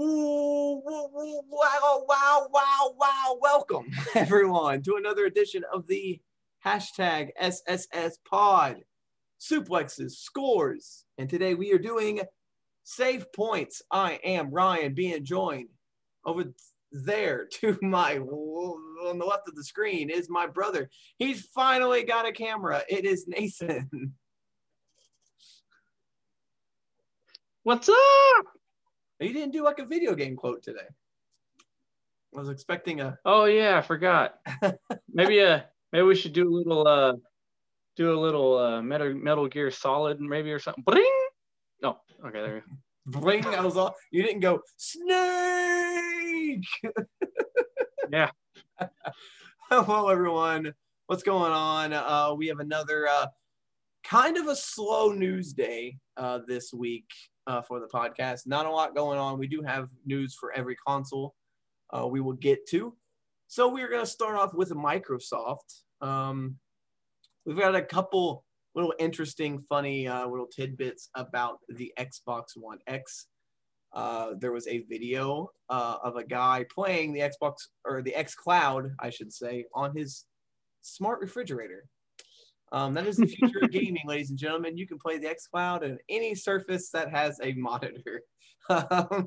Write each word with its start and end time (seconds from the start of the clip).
Wow, 0.00 0.80
wow, 2.06 2.46
wow, 2.52 2.94
wow. 2.96 3.38
Welcome, 3.40 3.90
everyone, 4.14 4.80
to 4.82 4.94
another 4.94 5.24
edition 5.24 5.64
of 5.74 5.88
the 5.88 6.20
hashtag 6.64 7.30
SSS 7.36 8.18
pod 8.24 8.84
suplexes, 9.40 10.12
scores. 10.12 11.04
And 11.18 11.28
today 11.28 11.54
we 11.54 11.72
are 11.72 11.78
doing 11.78 12.20
save 12.84 13.32
points. 13.32 13.82
I 13.90 14.20
am 14.22 14.52
Ryan, 14.52 14.94
being 14.94 15.24
joined 15.24 15.70
over 16.24 16.44
there 16.92 17.48
to 17.54 17.76
my 17.82 18.18
on 18.18 19.18
the 19.18 19.24
left 19.24 19.48
of 19.48 19.56
the 19.56 19.64
screen 19.64 20.10
is 20.10 20.30
my 20.30 20.46
brother. 20.46 20.90
He's 21.16 21.42
finally 21.42 22.04
got 22.04 22.24
a 22.24 22.30
camera. 22.30 22.82
It 22.88 23.04
is 23.04 23.26
Nathan. 23.26 24.14
What's 27.64 27.88
up? 27.88 28.57
You 29.20 29.32
didn't 29.32 29.52
do 29.52 29.64
like 29.64 29.80
a 29.80 29.84
video 29.84 30.14
game 30.14 30.36
quote 30.36 30.62
today. 30.62 30.86
I 32.34 32.38
was 32.38 32.50
expecting 32.50 33.00
a. 33.00 33.18
Oh 33.24 33.46
yeah, 33.46 33.78
I 33.78 33.82
forgot. 33.82 34.38
maybe 35.12 35.40
uh 35.40 35.60
maybe 35.92 36.06
we 36.06 36.14
should 36.14 36.32
do 36.32 36.48
a 36.48 36.54
little 36.54 36.86
uh 36.86 37.14
do 37.96 38.12
a 38.12 38.18
little 38.18 38.56
uh 38.56 38.80
Metal 38.80 39.12
Metal 39.14 39.48
Gear 39.48 39.70
Solid 39.72 40.20
maybe 40.20 40.52
or 40.52 40.60
something. 40.60 40.84
Bring. 40.84 41.10
No, 41.82 41.98
okay, 42.24 42.40
there. 42.40 42.56
you 42.56 42.62
go. 43.10 43.20
Bring. 43.20 43.44
I 43.46 43.60
was 43.60 43.76
all. 43.76 43.96
You 44.12 44.22
didn't 44.22 44.40
go 44.40 44.60
snake. 44.76 46.64
yeah. 48.12 48.30
Hello 49.68 50.08
everyone. 50.08 50.74
What's 51.06 51.24
going 51.24 51.52
on? 51.52 51.92
Uh, 51.92 52.34
we 52.36 52.46
have 52.48 52.60
another 52.60 53.08
uh, 53.08 53.26
kind 54.04 54.36
of 54.36 54.46
a 54.46 54.54
slow 54.54 55.10
news 55.10 55.52
day 55.52 55.98
uh, 56.16 56.40
this 56.46 56.72
week 56.72 57.10
uh, 57.48 57.62
for 57.62 57.80
the 57.80 57.86
podcast. 57.86 58.46
Not 58.46 58.66
a 58.66 58.70
lot 58.70 58.94
going 58.94 59.18
on. 59.18 59.38
We 59.38 59.48
do 59.48 59.62
have 59.62 59.88
news 60.06 60.36
for 60.38 60.52
every 60.52 60.76
console 60.76 61.34
uh, 61.90 62.06
we 62.06 62.20
will 62.20 62.34
get 62.34 62.66
to. 62.68 62.94
So 63.48 63.68
we're 63.68 63.88
going 63.88 64.04
to 64.04 64.10
start 64.10 64.36
off 64.36 64.54
with 64.54 64.70
Microsoft. 64.70 65.82
Um, 66.00 66.58
we've 67.46 67.58
got 67.58 67.74
a 67.74 67.82
couple 67.82 68.44
little 68.74 68.92
interesting, 68.98 69.58
funny 69.58 70.06
uh, 70.06 70.28
little 70.28 70.46
tidbits 70.46 71.08
about 71.14 71.58
the 71.68 71.92
Xbox 71.98 72.48
One 72.54 72.78
X. 72.86 73.26
Uh, 73.94 74.34
there 74.38 74.52
was 74.52 74.68
a 74.68 74.80
video 74.80 75.50
uh, 75.70 75.96
of 76.04 76.16
a 76.16 76.24
guy 76.24 76.66
playing 76.72 77.14
the 77.14 77.20
Xbox 77.20 77.68
or 77.86 78.02
the 78.02 78.14
X 78.14 78.34
Cloud, 78.34 78.92
I 79.00 79.08
should 79.08 79.32
say, 79.32 79.64
on 79.74 79.96
his 79.96 80.26
smart 80.82 81.20
refrigerator. 81.20 81.86
Um, 82.72 82.94
that 82.94 83.06
is 83.06 83.16
the 83.16 83.26
future 83.26 83.60
of 83.62 83.70
gaming, 83.70 84.02
ladies 84.06 84.30
and 84.30 84.38
gentlemen. 84.38 84.76
You 84.76 84.86
can 84.86 84.98
play 84.98 85.18
the 85.18 85.28
X 85.28 85.46
Cloud 85.46 85.84
on 85.84 85.98
any 86.08 86.34
surface 86.34 86.90
that 86.90 87.10
has 87.10 87.38
a 87.42 87.52
monitor. 87.54 88.22
Um, 88.70 89.26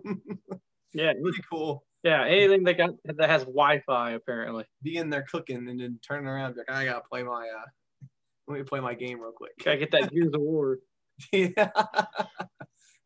yeah, 0.94 1.14
really 1.20 1.40
cool. 1.52 1.84
Yeah, 2.04 2.26
anything 2.26 2.64
that 2.66 2.78
got 2.78 2.92
that 3.06 3.28
has 3.28 3.42
Wi-Fi 3.42 4.12
apparently. 4.12 4.66
Be 4.84 4.98
in 4.98 5.10
there 5.10 5.26
cooking 5.32 5.68
and 5.68 5.80
then 5.80 6.00
turning 6.08 6.28
around 6.28 6.58
like 6.58 6.70
I 6.70 6.86
gotta 6.86 7.02
play 7.10 7.24
my 7.24 7.48
uh, 7.48 8.08
let 8.48 8.60
me 8.60 8.64
play 8.64 8.82
my 8.82 8.94
game 8.94 9.20
real 9.20 9.32
quick. 9.32 9.54
Gotta 9.64 9.78
get 9.78 9.90
that 9.92 10.12
Gears 10.12 10.34
of 10.36 10.42
War. 10.42 10.78
yeah. 11.32 11.72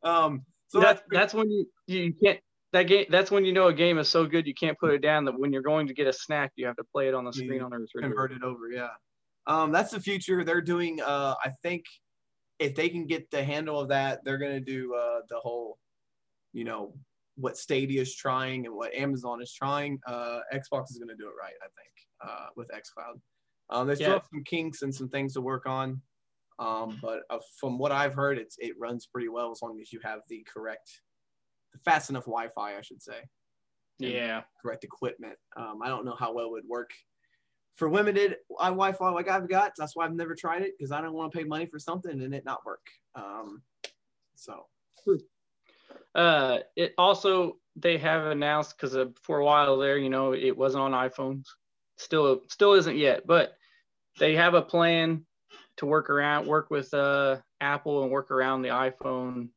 um. 0.04 0.42
So 0.68 0.82
that's 0.82 1.02
that's 1.10 1.34
when 1.34 1.50
you 1.50 1.68
you 1.88 2.14
can't 2.22 2.42
that 2.74 2.84
game 2.84 3.06
that's 3.10 3.32
when 3.32 3.46
you 3.46 3.54
know 3.54 3.68
a 3.68 3.74
game 3.74 3.98
is 3.98 4.10
so 4.10 4.26
good 4.26 4.46
you 4.46 4.54
can't 4.54 4.78
put 4.78 4.92
it 4.92 5.02
down 5.02 5.24
that 5.26 5.40
when 5.40 5.54
you're 5.54 5.62
going 5.62 5.88
to 5.88 5.94
get 5.94 6.08
a 6.08 6.14
snack 6.14 6.52
you 6.58 6.66
have 6.66 6.76
to 6.76 6.84
play 6.84 7.08
it 7.08 7.14
on 7.14 7.24
the 7.24 7.32
screen 7.32 7.62
on 7.62 7.70
the 7.70 7.78
refrigerator. 7.78 8.14
Convert 8.14 8.32
it 8.34 8.44
over, 8.44 8.70
yeah. 8.70 8.90
Um, 9.48 9.72
that's 9.72 9.92
the 9.92 10.00
future. 10.00 10.44
They're 10.44 10.62
doing. 10.62 11.02
Uh, 11.02 11.36
I 11.44 11.52
think 11.62 11.86
if 12.60 12.76
they 12.76 12.90
can 12.90 13.06
get 13.06 13.30
the 13.32 13.44
handle 13.44 13.80
of 13.80 13.90
that, 13.90 14.24
they're 14.24 14.38
gonna 14.38 14.60
do 14.60 14.94
uh, 14.96 15.22
the 15.30 15.38
whole, 15.38 15.78
you 16.54 16.64
know, 16.64 16.94
what 17.36 17.58
Stadia 17.58 18.02
is 18.02 18.16
trying 18.16 18.66
and 18.66 18.76
what 18.76 18.94
Amazon 18.94 19.42
is 19.42 19.54
trying. 19.54 20.00
Uh, 20.08 20.40
Xbox 20.54 20.92
is 20.92 20.98
gonna 20.98 21.18
do 21.18 21.28
it 21.28 21.34
right. 21.40 21.54
I 21.62 21.68
think 21.76 21.96
uh, 22.22 22.48
with 22.56 22.70
XCloud. 22.70 23.20
Um, 23.70 23.88
they 23.88 23.96
still 23.96 24.08
yeah. 24.08 24.14
have 24.14 24.28
some 24.32 24.44
kinks 24.44 24.82
and 24.82 24.94
some 24.94 25.10
things 25.10 25.34
to 25.34 25.42
work 25.42 25.66
on. 25.66 26.02
Um, 26.58 26.98
but 27.02 27.24
uh, 27.30 27.40
from 27.60 27.78
what 27.78 27.92
I've 27.92 28.14
heard, 28.14 28.38
it's 28.38 28.58
it 28.60 28.74
runs 28.80 29.08
pretty 29.08 29.28
well 29.28 29.52
as 29.52 29.62
long 29.62 29.80
as 29.82 29.92
you 29.92 30.00
have 30.04 30.20
the 30.30 30.46
correct, 30.52 31.02
the 31.74 31.80
fast 31.80 32.10
enough 32.10 32.26
Wi-Fi, 32.26 32.78
I 32.78 32.82
should 32.82 33.02
say. 33.02 33.20
Yeah. 34.00 34.42
Correct 34.62 34.84
equipment. 34.84 35.38
Um, 35.58 35.80
I 35.84 35.88
don't 35.90 36.06
know 36.06 36.16
how 36.18 36.34
well 36.34 36.46
it 36.46 36.52
would 36.52 36.68
work 36.68 36.92
for 37.76 37.90
limited 37.90 38.38
Wi-Fi 38.50 39.10
like 39.10 39.30
I've 39.30 39.50
got. 39.50 39.74
That's 39.78 39.96
why 39.96 40.06
I've 40.06 40.16
never 40.16 40.36
tried 40.36 40.62
it 40.62 40.74
because 40.78 40.92
I 40.92 41.02
don't 41.02 41.14
want 41.14 41.32
to 41.32 41.38
pay 41.38 41.44
money 41.44 41.66
for 41.66 41.80
something 41.80 42.22
and 42.22 42.34
it 42.34 42.46
not 42.46 42.66
work. 42.66 42.86
Um, 43.16 43.62
so. 44.36 44.66
Uh, 46.16 46.60
it 46.76 46.94
also 46.98 47.58
they 47.76 47.98
have 47.98 48.28
announced 48.28 48.76
because 48.78 48.96
uh, 48.96 49.06
for 49.22 49.40
a 49.40 49.46
while 49.46 49.78
there, 49.78 49.98
you 49.98 50.10
know, 50.10 50.34
it 50.34 50.58
wasn't 50.58 50.82
on 50.82 50.92
iPhones. 50.92 51.44
Still, 51.98 52.42
still 52.50 52.74
isn't 52.74 52.98
yet, 52.98 53.28
but 53.28 53.56
they 54.20 54.36
have 54.36 54.54
a 54.54 54.62
plan 54.62 55.26
to 55.78 55.86
work 55.86 56.10
around, 56.10 56.48
work 56.48 56.70
with 56.70 56.94
uh, 56.94 57.38
Apple 57.62 58.04
and 58.04 58.12
work 58.12 58.32
around 58.32 58.62
the 58.62 58.70
iPhone. 58.70 59.50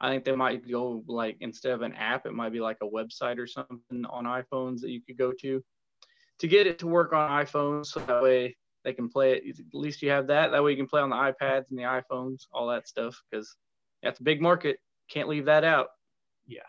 I 0.00 0.10
think 0.10 0.24
they 0.24 0.34
might 0.34 0.68
go 0.68 1.02
like 1.06 1.36
instead 1.40 1.72
of 1.72 1.82
an 1.82 1.94
app, 1.94 2.26
it 2.26 2.34
might 2.34 2.52
be 2.52 2.60
like 2.60 2.78
a 2.82 2.88
website 2.88 3.38
or 3.38 3.46
something 3.46 4.04
on 4.06 4.24
iPhones 4.24 4.80
that 4.80 4.90
you 4.90 5.00
could 5.02 5.18
go 5.18 5.32
to 5.40 5.62
to 6.38 6.48
get 6.48 6.66
it 6.66 6.78
to 6.80 6.86
work 6.86 7.12
on 7.12 7.30
iPhones 7.30 7.86
so 7.86 8.00
that 8.00 8.22
way 8.22 8.56
they 8.84 8.92
can 8.92 9.08
play 9.08 9.32
it. 9.32 9.58
At 9.58 9.64
least 9.72 10.02
you 10.02 10.10
have 10.10 10.26
that. 10.28 10.52
That 10.52 10.62
way 10.62 10.70
you 10.70 10.76
can 10.76 10.86
play 10.86 11.00
on 11.00 11.10
the 11.10 11.16
iPads 11.16 11.70
and 11.70 11.78
the 11.78 11.82
iPhones, 11.82 12.46
all 12.52 12.68
that 12.68 12.86
stuff, 12.86 13.20
because 13.30 13.56
that's 14.02 14.20
a 14.20 14.22
big 14.22 14.40
market. 14.40 14.78
Can't 15.10 15.28
leave 15.28 15.46
that 15.46 15.64
out. 15.64 15.88
Yeah. 16.46 16.60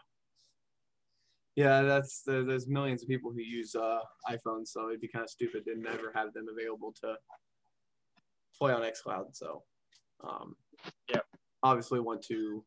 Yeah, 1.55 1.81
that's 1.81 2.22
there's 2.23 2.67
millions 2.67 3.01
of 3.01 3.07
people 3.07 3.31
who 3.31 3.41
use 3.41 3.75
uh, 3.75 4.00
iPhones, 4.29 4.67
so 4.67 4.89
it'd 4.89 5.01
be 5.01 5.07
kind 5.07 5.23
of 5.23 5.29
stupid 5.29 5.66
to 5.66 5.75
never 5.75 6.11
have 6.13 6.34
them 6.34 6.45
available 6.51 6.94
to 7.01 7.16
play 8.57 8.73
on 8.73 8.81
XCloud. 8.81 9.35
So, 9.35 9.63
um, 10.23 10.55
yeah, 11.09 11.22
obviously 11.63 11.99
want 11.99 12.22
to 12.25 12.63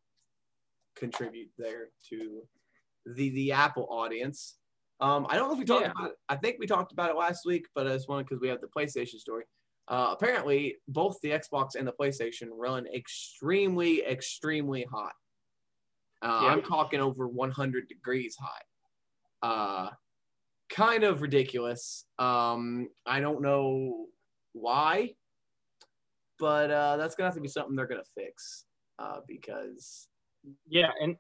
contribute 0.97 1.51
there 1.57 1.91
to 2.09 2.43
the 3.07 3.31
the 3.31 3.53
Apple 3.53 3.87
audience. 3.91 4.57
Um, 5.01 5.27
I 5.31 5.37
don't 5.37 5.49
know 5.49 5.55
if 5.55 5.59
we 5.59 5.65
talked 5.65 5.85
yeah. 5.87 5.93
about 5.93 6.11
it. 6.11 6.17
I 6.29 6.37
think 6.37 6.57
we 6.59 6.67
talked 6.67 6.93
about 6.93 7.11
it 7.11 7.17
last 7.17 7.47
week, 7.47 7.67
but 7.75 7.87
I 7.87 7.95
just 7.95 8.09
wanted 8.09 8.27
because 8.27 8.41
we 8.41 8.49
have 8.49 8.61
the 8.61 8.69
PlayStation 8.69 9.19
story. 9.19 9.45
Uh, 9.89 10.11
apparently, 10.13 10.77
both 10.89 11.19
the 11.23 11.31
Xbox 11.31 11.75
and 11.77 11.87
the 11.89 11.93
PlayStation 11.93 12.49
run 12.53 12.87
extremely, 12.87 14.05
extremely 14.05 14.87
hot. 14.91 15.13
Uh, 16.23 16.41
yeah. 16.43 16.49
I'm 16.51 16.63
talking 16.63 17.01
over 17.01 17.27
100 17.27 17.89
degrees 17.89 18.37
hot. 18.39 18.63
Uh, 19.43 19.91
kind 20.69 21.03
of 21.03 21.23
ridiculous. 21.23 22.05
Um, 22.19 22.89
I 23.07 23.21
don't 23.21 23.41
know 23.43 24.07
why, 24.53 25.15
but 26.39 26.71
uh, 26.71 26.97
that's 26.99 27.15
gonna 27.15 27.29
have 27.29 27.35
to 27.35 27.41
be 27.41 27.49
something 27.49 27.75
they're 27.75 27.87
gonna 27.87 28.03
fix 28.15 28.67
uh, 28.99 29.21
because. 29.27 30.09
Yeah, 30.69 30.91
and 31.03 31.17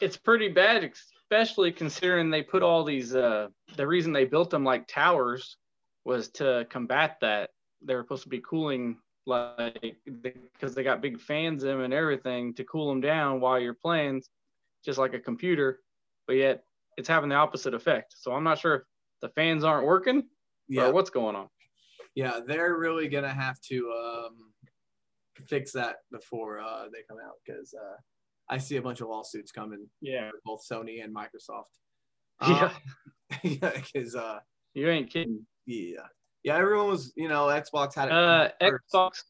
it's 0.00 0.16
pretty 0.16 0.48
bad 0.48 0.84
especially 1.30 1.70
considering 1.70 2.28
they 2.28 2.42
put 2.42 2.62
all 2.62 2.82
these 2.82 3.14
uh 3.14 3.46
the 3.76 3.86
reason 3.86 4.12
they 4.12 4.24
built 4.24 4.50
them 4.50 4.64
like 4.64 4.86
towers 4.88 5.56
was 6.04 6.28
to 6.28 6.66
combat 6.70 7.18
that. 7.20 7.50
They 7.82 7.94
were 7.94 8.02
supposed 8.02 8.24
to 8.24 8.28
be 8.28 8.40
cooling 8.40 8.98
like 9.26 9.96
because 10.22 10.74
they 10.74 10.82
got 10.82 11.00
big 11.00 11.20
fans 11.20 11.62
in 11.62 11.70
them 11.70 11.80
and 11.82 11.94
everything 11.94 12.54
to 12.54 12.64
cool 12.64 12.88
them 12.88 13.00
down 13.00 13.40
while 13.40 13.60
you're 13.60 13.74
playing 13.74 14.22
just 14.84 14.98
like 14.98 15.14
a 15.14 15.20
computer. 15.20 15.80
But 16.26 16.36
yet 16.36 16.64
it's 16.96 17.08
having 17.08 17.28
the 17.28 17.36
opposite 17.36 17.74
effect. 17.74 18.14
So 18.18 18.32
i'm 18.32 18.44
not 18.44 18.58
sure 18.58 18.74
if 18.74 18.82
the 19.22 19.28
fans 19.30 19.62
aren't 19.62 19.86
working 19.86 20.24
yeah. 20.68 20.86
or 20.86 20.92
what's 20.92 21.10
going 21.10 21.36
on. 21.36 21.48
Yeah 22.14 22.40
they're 22.44 22.76
really 22.76 23.08
gonna 23.08 23.32
have 23.32 23.60
to 23.68 23.92
um 23.92 24.36
fix 25.46 25.72
that 25.72 25.96
before 26.10 26.60
uh 26.60 26.86
they 26.92 27.02
come 27.08 27.18
out 27.24 27.34
because 27.46 27.72
uh 27.72 27.96
I 28.50 28.58
see 28.58 28.76
a 28.76 28.82
bunch 28.82 29.00
of 29.00 29.08
lawsuits 29.08 29.52
coming. 29.52 29.86
Yeah, 30.00 30.30
both 30.44 30.62
Sony 30.70 31.02
and 31.02 31.14
Microsoft. 31.14 31.64
Yeah, 32.48 32.64
um, 32.64 33.38
yeah, 33.42 33.70
because 33.74 34.16
uh, 34.16 34.38
you 34.72 34.88
ain't 34.88 35.10
kidding. 35.10 35.44
Yeah, 35.66 36.06
yeah. 36.42 36.56
Everyone 36.56 36.88
was, 36.88 37.12
you 37.14 37.28
know, 37.28 37.46
Xbox 37.46 37.94
had 37.94 38.08
it. 38.08 38.12
Uh, 38.12 38.48
Xbox. 38.62 39.24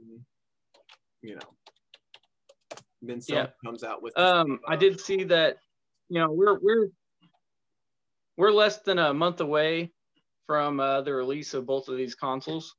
You 1.21 1.35
know, 1.35 2.79
then 3.03 3.19
Sony 3.19 3.29
yeah. 3.31 3.47
comes 3.65 3.83
out 3.83 4.01
with. 4.01 4.17
Um, 4.17 4.61
I 4.69 4.77
did 4.77 5.01
see 5.01 5.25
that. 5.25 5.57
You 6.09 6.21
know, 6.21 6.31
we're 6.31 6.61
we're 6.61 6.89
we're 8.37 8.53
less 8.53 8.79
than 8.79 9.01
a 9.01 9.13
month 9.13 9.41
away 9.41 9.93
from 10.47 10.79
uh, 10.79 11.01
the 11.01 11.13
release 11.13 11.53
of 11.53 11.67
both 11.67 11.89
of 11.89 11.97
these 11.97 12.15
consoles, 12.15 12.77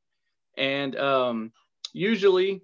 and 0.58 0.96
um, 0.98 1.52
usually 1.94 2.62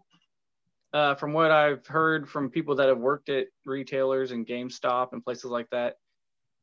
uh, 0.93 1.15
from 1.15 1.33
what 1.33 1.51
I've 1.51 1.85
heard 1.85 2.29
from 2.29 2.49
people 2.49 2.75
that 2.75 2.87
have 2.87 2.97
worked 2.97 3.29
at 3.29 3.47
retailers 3.65 4.31
and 4.31 4.47
GameStop 4.47 5.13
and 5.13 5.23
places 5.23 5.51
like 5.51 5.69
that, 5.71 5.95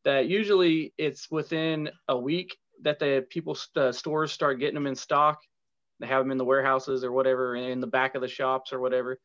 that 0.04 0.28
usually 0.28 0.92
it's 0.98 1.30
within 1.30 1.90
a 2.08 2.18
week 2.18 2.56
that 2.82 2.98
the 2.98 3.26
people 3.30 3.56
uh, 3.76 3.92
stores 3.92 4.32
start 4.32 4.58
getting 4.58 4.74
them 4.74 4.86
in 4.86 4.94
stock. 4.94 5.40
They 6.00 6.06
have 6.06 6.24
them 6.24 6.32
in 6.32 6.38
the 6.38 6.44
warehouses 6.44 7.04
or 7.04 7.12
whatever, 7.12 7.54
in 7.54 7.80
the 7.80 7.86
back 7.86 8.14
of 8.14 8.20
the 8.20 8.28
shops 8.28 8.72
or 8.72 8.80
whatever. 8.80 9.20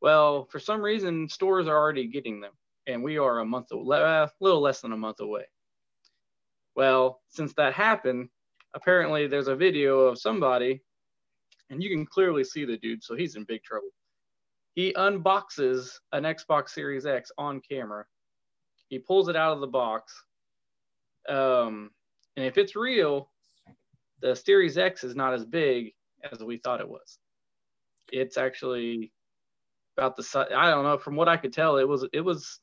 Well, 0.00 0.46
for 0.50 0.58
some 0.58 0.80
reason, 0.80 1.28
stores 1.28 1.66
are 1.66 1.76
already 1.76 2.06
getting 2.06 2.40
them. 2.40 2.52
and 2.86 3.02
we 3.02 3.16
are 3.16 3.38
a 3.38 3.44
month, 3.44 3.72
a 3.72 3.76
uh, 3.76 4.28
little 4.40 4.60
less 4.60 4.82
than 4.82 4.92
a 4.92 4.96
month 4.96 5.20
away. 5.20 5.44
Well, 6.76 7.22
since 7.28 7.54
that 7.54 7.72
happened, 7.72 8.28
apparently 8.74 9.26
there's 9.26 9.48
a 9.48 9.56
video 9.56 10.00
of 10.00 10.18
somebody, 10.18 10.82
and 11.70 11.82
you 11.82 11.88
can 11.88 12.04
clearly 12.04 12.44
see 12.44 12.64
the 12.64 12.76
dude, 12.76 13.02
so 13.02 13.14
he's 13.14 13.36
in 13.36 13.44
big 13.44 13.62
trouble. 13.62 13.88
He 14.74 14.92
unboxes 14.94 15.90
an 16.12 16.24
Xbox 16.24 16.70
Series 16.70 17.06
X 17.06 17.30
on 17.38 17.60
camera. 17.60 18.04
He 18.88 18.98
pulls 18.98 19.28
it 19.28 19.36
out 19.36 19.52
of 19.52 19.60
the 19.60 19.66
box. 19.66 20.12
Um, 21.28 21.90
and 22.36 22.44
if 22.44 22.58
it's 22.58 22.76
real, 22.76 23.30
the 24.20 24.34
Series 24.34 24.76
X 24.76 25.04
is 25.04 25.14
not 25.14 25.34
as 25.34 25.44
big 25.44 25.92
as 26.30 26.40
we 26.40 26.58
thought 26.58 26.80
it 26.80 26.88
was. 26.88 27.18
It's 28.12 28.36
actually 28.36 29.12
about 29.96 30.16
the 30.16 30.22
size. 30.22 30.48
I 30.54 30.70
don't 30.70 30.84
know. 30.84 30.98
From 30.98 31.16
what 31.16 31.28
I 31.28 31.36
could 31.36 31.52
tell, 31.52 31.78
it 31.78 31.88
was 31.88 32.06
it 32.12 32.20
was 32.20 32.60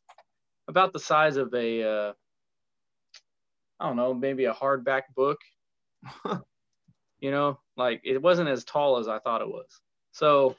about 0.68 0.94
the 0.94 1.00
size 1.00 1.38
of 1.38 1.54
a 1.54 1.84
uh, 1.84 2.14
I 3.80 3.88
don't 3.88 3.96
know, 3.96 4.14
maybe 4.14 4.46
a 4.46 4.54
hardback 4.54 5.04
book. 5.16 5.40
you 7.20 7.32
know, 7.32 7.60
like 7.78 8.02
it 8.04 8.22
wasn't 8.22 8.50
as 8.50 8.64
tall 8.64 8.98
as 8.98 9.08
I 9.08 9.20
thought 9.20 9.42
it 9.42 9.48
was. 9.48 9.82
So, 10.12 10.56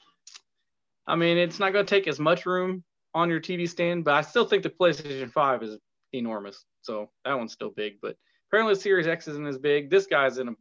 I 1.07 1.15
mean, 1.15 1.37
it's 1.37 1.59
not 1.59 1.73
going 1.73 1.85
to 1.85 1.89
take 1.89 2.07
as 2.07 2.19
much 2.19 2.45
room 2.45 2.83
on 3.13 3.29
your 3.29 3.41
TV 3.41 3.67
stand, 3.67 4.05
but 4.05 4.13
I 4.13 4.21
still 4.21 4.45
think 4.45 4.63
the 4.63 4.69
PlayStation 4.69 5.31
5 5.31 5.63
is 5.63 5.77
enormous. 6.13 6.65
So 6.81 7.09
that 7.25 7.37
one's 7.37 7.53
still 7.53 7.71
big, 7.75 7.93
but 8.01 8.15
apparently 8.49 8.73
the 8.73 8.79
Series 8.79 9.07
X 9.07 9.27
isn't 9.27 9.47
as 9.47 9.57
big. 9.57 9.89
This 9.89 10.07
guy's 10.07 10.37
in 10.37 10.55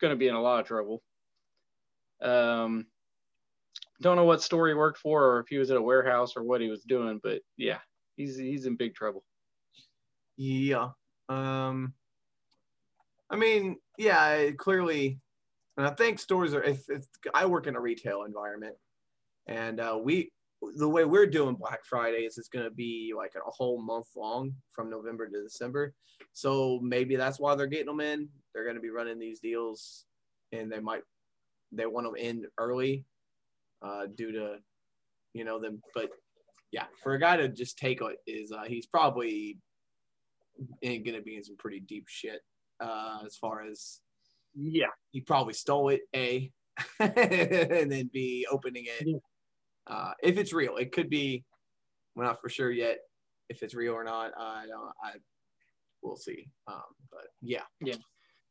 going 0.00 0.10
to 0.10 0.16
be 0.16 0.28
in 0.28 0.34
a 0.34 0.40
lot 0.40 0.60
of 0.60 0.66
trouble. 0.66 1.02
Um, 2.22 2.86
don't 4.00 4.16
know 4.16 4.24
what 4.24 4.42
store 4.42 4.68
he 4.68 4.74
worked 4.74 4.98
for 4.98 5.24
or 5.24 5.40
if 5.40 5.48
he 5.48 5.58
was 5.58 5.70
at 5.70 5.76
a 5.76 5.82
warehouse 5.82 6.36
or 6.36 6.42
what 6.42 6.60
he 6.60 6.68
was 6.68 6.82
doing, 6.82 7.20
but 7.22 7.40
yeah, 7.56 7.78
he's 8.16 8.36
he's 8.36 8.66
in 8.66 8.76
big 8.76 8.94
trouble. 8.94 9.24
Yeah. 10.36 10.90
Um 11.28 11.94
I 13.30 13.36
mean, 13.36 13.76
yeah, 13.98 14.50
clearly 14.56 15.20
and 15.76 15.86
I 15.86 15.90
think 15.90 16.18
stores 16.18 16.54
are 16.54 16.62
if, 16.62 16.88
if 16.88 17.04
I 17.34 17.46
work 17.46 17.66
in 17.66 17.76
a 17.76 17.80
retail 17.80 18.24
environment 18.24 18.74
and 19.50 19.80
uh, 19.80 19.98
we 20.02 20.30
the 20.76 20.88
way 20.88 21.04
we're 21.04 21.26
doing 21.26 21.54
Black 21.54 21.80
Friday 21.84 22.18
is 22.18 22.38
it's 22.38 22.48
going 22.48 22.64
to 22.64 22.70
be 22.70 23.12
like 23.16 23.32
a 23.34 23.50
whole 23.50 23.82
month 23.82 24.08
long 24.16 24.52
from 24.72 24.90
November 24.90 25.28
to 25.28 25.42
December. 25.42 25.94
So 26.32 26.80
maybe 26.82 27.16
that's 27.16 27.40
why 27.40 27.54
they're 27.54 27.66
getting 27.66 27.86
them 27.86 28.00
in. 28.00 28.28
They're 28.54 28.64
going 28.64 28.76
to 28.76 28.82
be 28.82 28.90
running 28.90 29.18
these 29.18 29.40
deals 29.40 30.04
and 30.52 30.70
they 30.70 30.80
might 30.80 31.02
they 31.72 31.86
want 31.86 32.06
them 32.06 32.16
in 32.16 32.44
early 32.58 33.04
uh, 33.82 34.06
due 34.14 34.32
to 34.32 34.56
you 35.34 35.44
know 35.44 35.60
them. 35.60 35.82
But 35.94 36.10
yeah, 36.72 36.86
for 37.02 37.14
a 37.14 37.20
guy 37.20 37.36
to 37.36 37.48
just 37.48 37.78
take 37.78 38.00
it 38.02 38.18
is 38.26 38.52
uh, 38.52 38.64
he's 38.66 38.86
probably 38.86 39.58
going 40.82 41.04
to 41.04 41.22
be 41.22 41.36
in 41.36 41.44
some 41.44 41.56
pretty 41.56 41.80
deep 41.80 42.04
shit 42.06 42.40
uh, 42.80 43.18
as 43.24 43.36
far 43.36 43.64
as 43.64 44.00
yeah 44.54 44.88
he 45.12 45.20
probably 45.20 45.54
stole 45.54 45.88
it 45.90 46.02
a 46.14 46.50
and 47.00 47.90
then 47.90 48.10
b 48.12 48.44
opening 48.50 48.84
it 48.84 49.06
yeah. 49.06 49.16
Uh, 49.90 50.12
if 50.22 50.38
it's 50.38 50.52
real 50.52 50.76
it 50.76 50.92
could 50.92 51.10
be 51.10 51.44
we're 52.14 52.24
not 52.24 52.40
for 52.40 52.48
sure 52.48 52.70
yet 52.70 52.98
if 53.48 53.62
it's 53.62 53.74
real 53.74 53.92
or 53.92 54.04
not 54.04 54.32
i 54.38 54.64
don't 54.66 54.92
i 55.02 55.12
we'll 56.02 56.16
see 56.16 56.48
um, 56.68 56.82
but 57.10 57.26
yeah 57.42 57.62
yeah 57.80 57.94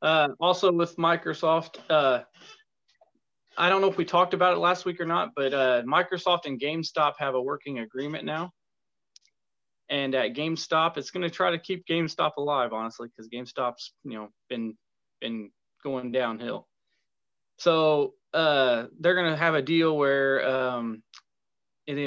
uh, 0.01 0.29
also 0.39 0.71
with 0.71 0.95
microsoft 0.97 1.77
uh, 1.89 2.21
I 3.59 3.67
don't 3.67 3.81
know 3.81 3.89
if 3.89 3.97
we 3.97 4.05
talked 4.05 4.33
about 4.33 4.53
it 4.53 4.59
last 4.59 4.85
week 4.85 5.01
or 5.01 5.05
not, 5.05 5.31
but 5.35 5.53
uh, 5.53 5.81
Microsoft 5.83 6.45
and 6.45 6.59
GameStop 6.59 7.15
have 7.19 7.35
a 7.35 7.41
working 7.41 7.79
agreement 7.79 8.23
now. 8.23 8.53
And 9.89 10.15
at 10.15 10.33
GameStop, 10.33 10.97
it's 10.97 11.11
going 11.11 11.23
to 11.23 11.29
try 11.29 11.51
to 11.51 11.59
keep 11.59 11.85
GameStop 11.85 12.37
alive, 12.37 12.71
honestly, 12.71 13.09
because 13.09 13.27
GameStop's 13.27 13.93
you 14.05 14.13
know 14.13 14.29
been 14.47 14.77
been 15.19 15.51
going 15.83 16.13
downhill. 16.13 16.67
So 17.57 18.13
uh, 18.33 18.85
they're 18.99 19.15
going 19.15 19.31
to 19.31 19.37
have 19.37 19.55
a 19.55 19.61
deal 19.61 19.97
where 19.97 20.47
um, 20.47 21.03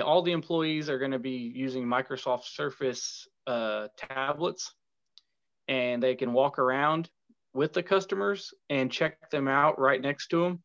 all 0.03 0.23
the 0.23 0.33
employees 0.33 0.89
are 0.89 0.99
going 0.99 1.11
to 1.11 1.19
be 1.19 1.53
using 1.55 1.85
Microsoft 1.85 2.45
Surface 2.45 3.27
uh, 3.47 3.89
tablets, 3.97 4.75
and 5.69 6.03
they 6.03 6.15
can 6.15 6.33
walk 6.33 6.59
around 6.59 7.11
with 7.55 7.73
the 7.73 7.83
customers 7.83 8.53
and 8.71 8.91
check 8.91 9.31
them 9.31 9.49
out 9.49 9.79
right 9.79 10.01
next 10.01 10.29
to 10.29 10.43
them 10.43 10.63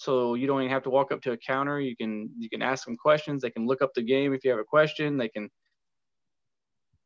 so 0.00 0.32
you 0.32 0.46
don't 0.46 0.62
even 0.62 0.72
have 0.72 0.82
to 0.84 0.90
walk 0.90 1.12
up 1.12 1.20
to 1.20 1.32
a 1.32 1.36
counter. 1.36 1.78
You 1.78 1.94
can 1.94 2.30
you 2.38 2.48
can 2.48 2.62
ask 2.62 2.86
them 2.86 2.96
questions. 2.96 3.42
They 3.42 3.50
can 3.50 3.66
look 3.66 3.82
up 3.82 3.92
the 3.94 4.02
game 4.02 4.32
if 4.32 4.42
you 4.42 4.50
have 4.50 4.58
a 4.58 4.64
question. 4.64 5.18
They 5.18 5.28
can 5.28 5.50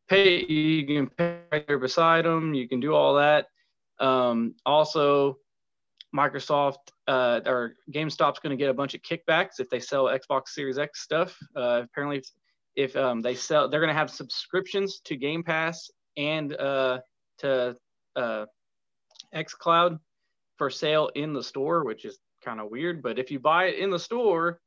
pay. 0.08 0.44
You 0.44 0.86
can 0.86 1.08
pay 1.08 1.38
right 1.50 1.66
there 1.66 1.80
beside 1.80 2.24
them. 2.24 2.54
You 2.54 2.68
can 2.68 2.78
do 2.78 2.94
all 2.94 3.16
that. 3.16 3.46
Um, 3.98 4.54
also, 4.64 5.38
Microsoft 6.14 6.92
uh, 7.08 7.40
or 7.44 7.74
GameStop's 7.92 8.38
going 8.38 8.56
to 8.56 8.56
get 8.56 8.70
a 8.70 8.74
bunch 8.74 8.94
of 8.94 9.02
kickbacks 9.02 9.58
if 9.58 9.68
they 9.68 9.80
sell 9.80 10.04
Xbox 10.04 10.48
Series 10.48 10.78
X 10.78 11.02
stuff. 11.02 11.36
Uh, 11.56 11.82
apparently, 11.84 12.18
if, 12.18 12.28
if 12.76 12.96
um, 12.96 13.20
they 13.20 13.34
sell, 13.34 13.68
they're 13.68 13.80
going 13.80 13.92
to 13.92 13.98
have 13.98 14.10
subscriptions 14.10 15.00
to 15.04 15.16
Game 15.16 15.42
Pass 15.42 15.90
and 16.16 16.54
uh, 16.56 17.00
to 17.38 17.76
uh, 18.16 18.46
XCloud 19.34 19.98
for 20.56 20.70
sale 20.70 21.10
in 21.16 21.32
the 21.32 21.42
store, 21.42 21.84
which 21.84 22.04
is 22.04 22.18
kind 22.44 22.60
of 22.60 22.70
weird. 22.70 23.02
But 23.02 23.18
if 23.18 23.30
you 23.30 23.40
buy 23.40 23.66
it 23.66 23.78
in 23.78 23.90
the 23.90 23.98
store, 23.98 24.60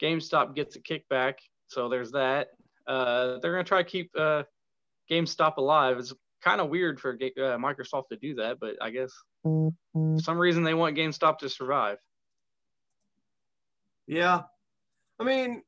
GameStop 0.00 0.54
gets 0.54 0.76
a 0.76 0.80
kickback. 0.80 1.34
So 1.66 1.88
there's 1.88 2.12
that. 2.12 2.48
Uh, 2.86 3.38
they're 3.40 3.52
going 3.52 3.64
to 3.64 3.68
try 3.68 3.82
to 3.82 3.88
keep 3.88 4.10
uh, 4.16 4.44
GameStop 5.10 5.56
alive. 5.56 5.98
Kind 6.42 6.60
of 6.60 6.68
weird 6.68 7.00
for 7.00 7.12
uh, 7.12 7.56
Microsoft 7.58 8.08
to 8.10 8.16
do 8.16 8.34
that, 8.36 8.58
but 8.60 8.76
I 8.80 8.90
guess 8.90 9.12
for 9.42 9.72
some 10.18 10.38
reason 10.38 10.64
they 10.64 10.74
want 10.74 10.96
GameStop 10.96 11.38
to 11.38 11.48
survive. 11.48 11.98
Yeah. 14.06 14.42
I 15.20 15.24
mean, 15.24 15.62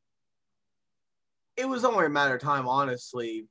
it 1.56 1.66
was 1.66 1.84
only 1.84 2.06
a 2.06 2.10
matter 2.10 2.34
of 2.34 2.42
time, 2.42 2.68
honestly, 2.68 3.46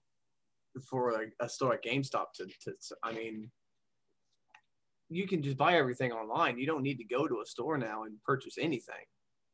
for 0.89 1.13
like 1.13 1.33
a 1.39 1.47
store 1.47 1.69
like 1.69 1.83
GameStop 1.83 2.25
to, 2.35 2.45
to 2.45 2.73
I 3.01 3.13
mean, 3.13 3.49
you 5.09 5.27
can 5.27 5.41
just 5.41 5.57
buy 5.57 5.75
everything 5.75 6.11
online. 6.11 6.57
You 6.57 6.65
don't 6.65 6.83
need 6.83 6.97
to 6.97 7.05
go 7.05 7.27
to 7.27 7.41
a 7.41 7.45
store 7.45 7.77
now 7.77 8.03
and 8.03 8.21
purchase 8.23 8.57
anything. 8.57 9.05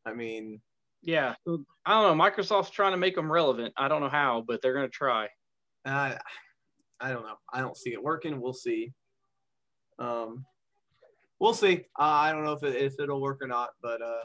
I 0.06 0.14
mean, 0.14 0.62
yeah, 1.02 1.36
I 1.46 2.02
don't 2.02 2.18
know. 2.18 2.24
Microsoft's 2.24 2.72
trying 2.72 2.92
to 2.92 2.98
make 2.98 3.16
them 3.16 3.32
relevant. 3.32 3.74
I 3.78 3.88
don't 3.88 4.02
know 4.02 4.10
how, 4.10 4.44
but 4.48 4.62
they're 4.62 4.74
going 4.74 4.88
to 4.88 4.92
try. 4.92 5.28
Uh, 5.86 6.16
I 7.02 7.12
don't 7.12 7.24
know. 7.24 7.38
I 7.54 7.62
don't 7.62 7.78
see 7.78 7.94
it 7.94 8.04
working. 8.04 8.42
We'll 8.42 8.54
see. 8.54 8.94
Um, 10.00 10.46
we'll 11.40 11.54
see. 11.54 11.86
Uh, 12.00 12.04
I 12.04 12.32
don't 12.32 12.44
know 12.44 12.54
if 12.54 12.64
it, 12.64 12.76
if 12.76 13.00
it'll 13.00 13.22
work 13.22 13.40
or 13.42 13.48
not, 13.48 13.70
but 13.82 14.02
uh, 14.02 14.24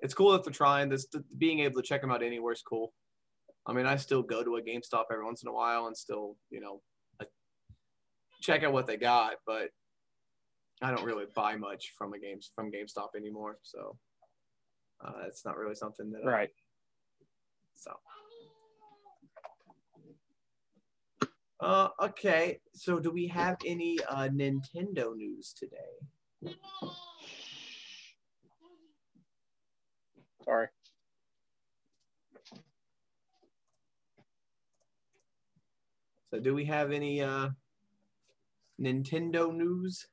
it's 0.00 0.14
cool 0.14 0.32
that 0.32 0.44
they're 0.44 0.52
trying. 0.52 0.88
This 0.88 1.06
being 1.38 1.60
able 1.60 1.80
to 1.80 1.86
check 1.86 2.00
them 2.00 2.10
out 2.10 2.22
anywhere 2.22 2.52
is 2.52 2.62
cool. 2.62 2.92
I 3.66 3.72
mean, 3.72 3.86
I 3.86 3.96
still 3.96 4.22
go 4.22 4.44
to 4.44 4.56
a 4.56 4.62
GameStop 4.62 5.04
every 5.10 5.24
once 5.24 5.42
in 5.42 5.48
a 5.48 5.52
while 5.52 5.86
and 5.86 5.96
still, 5.96 6.36
you 6.50 6.60
know, 6.60 6.80
check 8.40 8.62
out 8.62 8.72
what 8.72 8.86
they 8.86 8.96
got, 8.96 9.34
but 9.46 9.70
I 10.82 10.90
don't 10.90 11.04
really 11.04 11.24
buy 11.34 11.56
much 11.56 11.92
from 11.96 12.12
a 12.12 12.18
games 12.18 12.50
from 12.54 12.70
GameStop 12.70 13.08
anymore, 13.16 13.58
so 13.62 13.96
uh, 15.04 15.24
it's 15.26 15.44
not 15.44 15.56
really 15.56 15.74
something 15.74 16.10
that 16.12 16.24
right. 16.24 16.48
I, 16.48 17.24
so. 17.74 17.92
Uh, 21.58 21.88
okay, 22.02 22.60
so 22.74 22.98
do 23.00 23.10
we 23.10 23.26
have 23.28 23.56
any 23.64 23.98
uh, 24.08 24.28
Nintendo 24.28 25.16
news 25.16 25.54
today? 25.58 26.54
Sorry. 30.44 30.68
So, 36.30 36.40
do 36.40 36.54
we 36.54 36.66
have 36.66 36.92
any 36.92 37.22
uh, 37.22 37.48
Nintendo 38.80 39.54
news? 39.54 40.06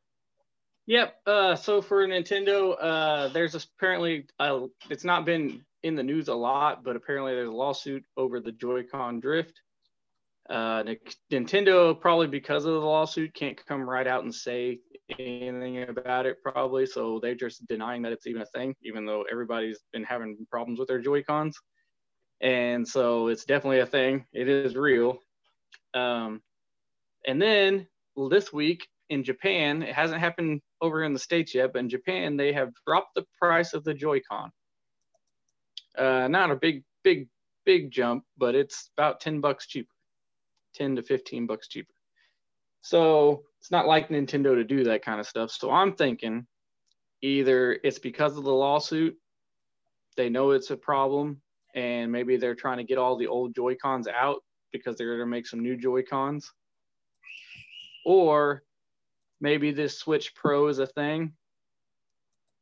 Yep. 0.85 1.15
Uh, 1.25 1.55
so 1.55 1.81
for 1.81 2.05
Nintendo, 2.07 2.75
uh, 2.79 3.27
there's 3.29 3.55
apparently 3.55 4.27
uh, 4.39 4.61
it's 4.89 5.03
not 5.03 5.25
been 5.25 5.63
in 5.83 5.95
the 5.95 6.03
news 6.03 6.27
a 6.27 6.33
lot, 6.33 6.83
but 6.83 6.95
apparently 6.95 7.33
there's 7.33 7.49
a 7.49 7.51
lawsuit 7.51 8.03
over 8.15 8.39
the 8.39 8.51
Joy-Con 8.51 9.19
drift. 9.19 9.61
Uh, 10.49 10.83
Nintendo 11.31 11.99
probably 11.99 12.27
because 12.27 12.65
of 12.65 12.73
the 12.73 12.79
lawsuit 12.79 13.33
can't 13.33 13.65
come 13.65 13.89
right 13.89 14.07
out 14.07 14.23
and 14.23 14.33
say 14.33 14.79
anything 15.17 15.83
about 15.83 16.25
it 16.25 16.37
probably, 16.43 16.85
so 16.85 17.19
they're 17.21 17.35
just 17.35 17.65
denying 17.67 18.01
that 18.01 18.11
it's 18.11 18.27
even 18.27 18.41
a 18.41 18.45
thing, 18.47 18.75
even 18.83 19.05
though 19.05 19.23
everybody's 19.31 19.79
been 19.93 20.03
having 20.03 20.37
problems 20.51 20.79
with 20.79 20.87
their 20.89 20.99
Joy-Cons. 20.99 21.57
And 22.41 22.85
so 22.85 23.27
it's 23.27 23.45
definitely 23.45 23.79
a 23.79 23.85
thing. 23.85 24.25
It 24.33 24.49
is 24.49 24.75
real. 24.75 25.19
Um, 25.93 26.41
and 27.25 27.41
then 27.41 27.87
this 28.29 28.51
week 28.51 28.85
in 29.09 29.23
Japan, 29.23 29.81
it 29.81 29.95
hasn't 29.95 30.19
happened 30.19 30.61
over 30.81 31.03
in 31.03 31.13
the 31.13 31.19
States 31.19 31.55
yet, 31.55 31.71
but 31.71 31.79
in 31.79 31.89
Japan, 31.89 32.35
they 32.35 32.51
have 32.51 32.71
dropped 32.85 33.15
the 33.15 33.25
price 33.39 33.73
of 33.73 33.85
the 33.85 33.93
Joy-Con. 33.93 34.51
Uh, 35.97 36.27
not 36.27 36.51
a 36.51 36.55
big, 36.55 36.83
big, 37.03 37.29
big 37.65 37.91
jump, 37.91 38.25
but 38.37 38.55
it's 38.55 38.89
about 38.97 39.21
10 39.21 39.39
bucks 39.39 39.67
cheaper. 39.67 39.92
10 40.75 40.95
to 40.97 41.03
15 41.03 41.45
bucks 41.45 41.67
cheaper. 41.67 41.93
So 42.81 43.43
it's 43.59 43.71
not 43.71 43.87
like 43.87 44.09
Nintendo 44.09 44.55
to 44.55 44.63
do 44.63 44.83
that 44.85 45.03
kind 45.03 45.19
of 45.19 45.27
stuff. 45.27 45.51
So 45.51 45.71
I'm 45.71 45.95
thinking 45.95 46.45
either 47.21 47.79
it's 47.83 47.99
because 47.99 48.37
of 48.37 48.43
the 48.43 48.51
lawsuit, 48.51 49.17
they 50.17 50.29
know 50.29 50.51
it's 50.51 50.69
a 50.69 50.77
problem, 50.77 51.41
and 51.73 52.11
maybe 52.11 52.37
they're 52.37 52.55
trying 52.55 52.77
to 52.77 52.83
get 52.83 52.97
all 52.97 53.15
the 53.15 53.27
old 53.27 53.55
Joy 53.55 53.75
Cons 53.75 54.07
out 54.07 54.43
because 54.71 54.97
they're 54.97 55.15
going 55.15 55.19
to 55.19 55.25
make 55.25 55.47
some 55.47 55.61
new 55.61 55.77
Joy 55.77 56.03
Cons, 56.03 56.51
or 58.05 58.63
maybe 59.39 59.71
this 59.71 59.97
Switch 59.97 60.35
Pro 60.35 60.67
is 60.67 60.79
a 60.79 60.87
thing, 60.87 61.33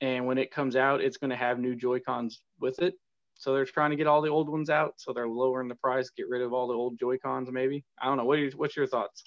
and 0.01 0.25
when 0.25 0.37
it 0.37 0.51
comes 0.51 0.75
out, 0.75 1.01
it's 1.01 1.17
going 1.17 1.31
to 1.31 1.35
have 1.35 1.59
new 1.59 1.75
Joy 1.75 1.99
Cons 1.99 2.41
with 2.59 2.79
it. 2.79 2.93
So 3.41 3.55
they're 3.55 3.65
trying 3.65 3.89
to 3.89 3.95
get 3.95 4.05
all 4.05 4.21
the 4.21 4.29
old 4.29 4.50
ones 4.50 4.69
out, 4.69 4.93
so 4.98 5.13
they're 5.13 5.27
lowering 5.27 5.67
the 5.67 5.74
price, 5.74 6.12
get 6.15 6.29
rid 6.29 6.43
of 6.43 6.53
all 6.53 6.67
the 6.67 6.75
old 6.75 7.00
Joy 7.00 7.17
Cons. 7.17 7.50
Maybe 7.51 7.83
I 8.00 8.05
don't 8.05 8.17
know. 8.17 8.24
What 8.24 8.38
you, 8.38 8.51
what's 8.55 8.77
your 8.77 8.86
thoughts? 8.86 9.24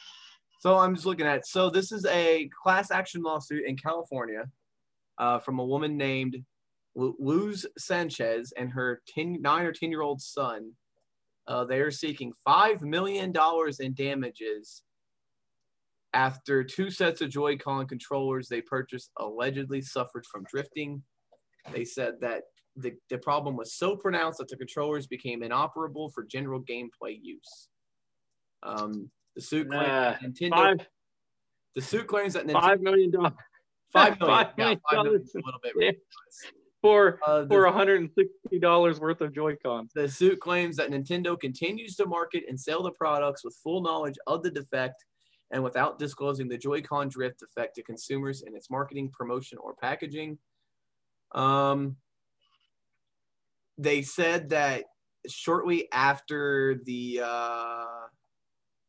So 0.60 0.78
I'm 0.78 0.94
just 0.94 1.04
looking 1.04 1.26
at. 1.26 1.44
So 1.48 1.68
this 1.68 1.90
is 1.90 2.06
a 2.06 2.48
class 2.62 2.92
action 2.92 3.24
lawsuit 3.24 3.64
in 3.66 3.76
California 3.76 4.44
uh, 5.18 5.40
from 5.40 5.58
a 5.58 5.64
woman 5.64 5.96
named 5.96 6.44
Luz 6.94 7.66
Sanchez 7.76 8.52
and 8.56 8.70
her 8.70 9.02
10, 9.08 9.42
nine 9.42 9.66
or 9.66 9.72
10 9.72 9.90
year 9.90 10.02
old 10.02 10.22
son. 10.22 10.74
Uh, 11.48 11.64
they 11.64 11.80
are 11.80 11.90
seeking 11.90 12.32
$5 12.46 12.82
million 12.82 13.34
in 13.80 13.94
damages 13.94 14.84
after 16.12 16.62
two 16.62 16.88
sets 16.88 17.20
of 17.20 17.30
Joy-Con 17.30 17.88
controllers 17.88 18.46
they 18.46 18.60
purchased 18.60 19.10
allegedly 19.18 19.82
suffered 19.82 20.24
from 20.24 20.44
drifting. 20.48 21.02
They 21.72 21.84
said 21.84 22.20
that 22.20 22.44
the, 22.76 22.94
the 23.10 23.18
problem 23.18 23.56
was 23.56 23.74
so 23.74 23.96
pronounced 23.96 24.38
that 24.38 24.48
the 24.48 24.56
controllers 24.56 25.06
became 25.06 25.42
inoperable 25.42 26.10
for 26.10 26.24
general 26.24 26.60
gameplay 26.60 27.18
use. 27.20 27.68
Um, 28.62 29.10
the 29.36 29.42
suit 29.42 29.68
claims 29.68 29.88
uh, 29.88 30.16
Nintendo. 30.22 30.50
Five, 30.50 30.88
the 31.74 31.82
suit 31.82 32.06
claims 32.06 32.34
that 32.34 32.46
Nintendo, 32.46 32.60
five 32.60 32.80
million 32.80 33.10
dollars. 33.10 33.32
Five 33.92 34.18
million. 34.18 34.36
Five 34.46 34.56
million, 34.56 34.80
yeah, 34.82 34.96
five 34.96 35.04
million 35.04 35.24
a 35.34 35.38
little 35.44 35.60
bit. 35.62 35.72
Yeah. 35.80 35.90
For 36.82 37.18
uh, 37.26 37.42
the, 37.42 37.48
for 37.48 37.64
160 37.64 38.58
dollars 38.58 39.00
worth 39.00 39.22
of 39.22 39.32
Joy-Cons. 39.32 39.92
The 39.94 40.06
suit 40.06 40.38
claims 40.38 40.76
that 40.76 40.90
Nintendo 40.90 41.38
continues 41.40 41.96
to 41.96 42.04
market 42.04 42.44
and 42.46 42.60
sell 42.60 42.82
the 42.82 42.90
products 42.90 43.42
with 43.42 43.56
full 43.64 43.80
knowledge 43.80 44.16
of 44.26 44.42
the 44.42 44.50
defect 44.50 45.02
and 45.50 45.62
without 45.62 45.98
disclosing 45.98 46.46
the 46.46 46.58
Joy-Con 46.58 47.08
drift 47.08 47.40
effect 47.42 47.76
to 47.76 47.82
consumers 47.82 48.42
in 48.42 48.54
its 48.54 48.68
marketing, 48.68 49.10
promotion, 49.16 49.56
or 49.62 49.74
packaging. 49.80 50.36
Um, 51.34 51.96
they 53.78 54.02
said 54.02 54.50
that 54.50 54.84
shortly 55.28 55.88
after 55.92 56.80
the 56.84 57.20
uh, 57.24 57.84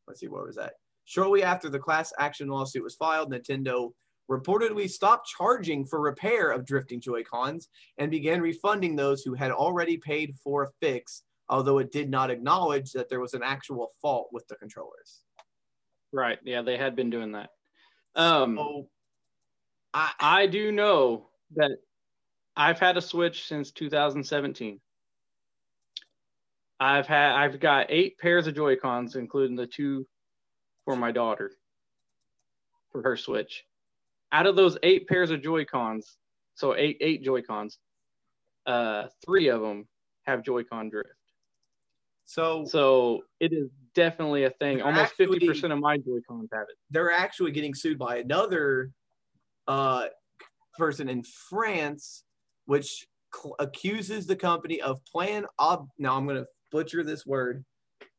let's 0.08 0.20
see, 0.20 0.28
what 0.28 0.46
was 0.46 0.56
that? 0.56 0.74
Shortly 1.06 1.44
after 1.44 1.70
the 1.70 1.80
class 1.80 2.12
action 2.20 2.48
lawsuit 2.48 2.84
was 2.84 2.96
filed, 2.96 3.32
Nintendo 3.32 3.92
reportedly 4.30 4.90
stopped 4.90 5.28
charging 5.28 5.86
for 5.86 6.00
repair 6.02 6.50
of 6.50 6.66
drifting 6.66 7.00
Joy-Cons 7.00 7.70
and 8.00 8.10
began 8.10 8.42
refunding 8.42 8.96
those 8.96 9.22
who 9.22 9.36
had 9.36 9.52
already 9.52 9.98
paid 9.98 10.36
for 10.44 10.64
a 10.64 10.72
fix, 10.82 11.24
although 11.48 11.78
it 11.78 11.92
did 11.92 12.10
not 12.10 12.32
acknowledge 12.32 12.92
that 12.94 13.08
there 13.08 13.20
was 13.20 13.36
an 13.36 13.44
actual 13.44 13.92
fault 14.02 14.30
with 14.32 14.48
the 14.48 14.56
controllers. 14.56 15.22
Right. 16.12 16.40
Yeah, 16.44 16.64
they 16.64 16.78
had 16.78 16.96
been 16.96 17.12
doing 17.12 17.34
that. 17.34 17.50
Um, 18.16 18.58
so, 18.58 18.88
I, 19.94 20.12
I 20.20 20.48
do 20.48 20.72
know 20.72 21.30
that 21.56 21.72
I've 22.58 22.80
had 22.80 22.98
a 22.98 23.02
Switch 23.02 23.48
since 23.48 23.72
2017. 23.72 24.80
I've 26.80 27.08
had 27.08 27.32
I've 27.32 27.60
got 27.60 27.88
eight 27.90 28.18
pairs 28.18 28.48
of 28.48 28.56
Joy 28.56 28.76
Cons, 28.76 29.16
including 29.16 29.56
the 29.56 29.68
two 29.68 30.06
for 30.84 30.96
my 30.96 31.12
daughter 31.12 31.52
for 32.92 33.02
her 33.02 33.16
Switch. 33.16 33.66
Out 34.32 34.46
of 34.46 34.56
those 34.56 34.78
eight 34.84 35.08
pairs 35.08 35.32
of 35.32 35.42
Joy 35.42 35.66
Cons, 35.66 36.18
so 36.56 36.76
eight 36.76 36.98
eight 37.00 37.24
Joy 37.24 37.42
Cons, 37.42 37.80
uh, 38.66 39.08
three 39.26 39.48
of 39.48 39.62
them 39.62 39.88
have 40.26 40.44
Joy-Con 40.44 40.90
drift. 40.90 41.10
So 42.26 42.66
so 42.66 43.22
it 43.40 43.54
is 43.54 43.70
definitely 43.94 44.46
a 44.46 44.50
thing. 44.50 44.82
Almost 44.82 45.14
fifty 45.14 45.46
percent 45.46 45.72
of 45.72 45.80
my 45.80 45.98
Joy 45.98 46.20
Cons 46.28 46.50
have 46.52 46.64
it. 46.70 46.76
They're 46.90 47.12
actually 47.12 47.52
getting 47.52 47.76
sued 47.76 48.00
by 48.00 48.18
another 48.18 48.92
uh, 49.68 50.08
person 50.78 51.08
in 51.08 51.24
France, 51.24 52.24
which 52.66 53.08
cl- 53.34 53.56
accuses 53.60 54.26
the 54.26 54.36
company 54.36 54.82
of 54.82 55.04
plan 55.06 55.46
ob. 55.60 55.88
Now 55.98 56.18
I'm 56.18 56.26
going 56.26 56.38
to 56.38 56.48
butcher 56.72 57.04
this 57.04 57.26
word. 57.26 57.64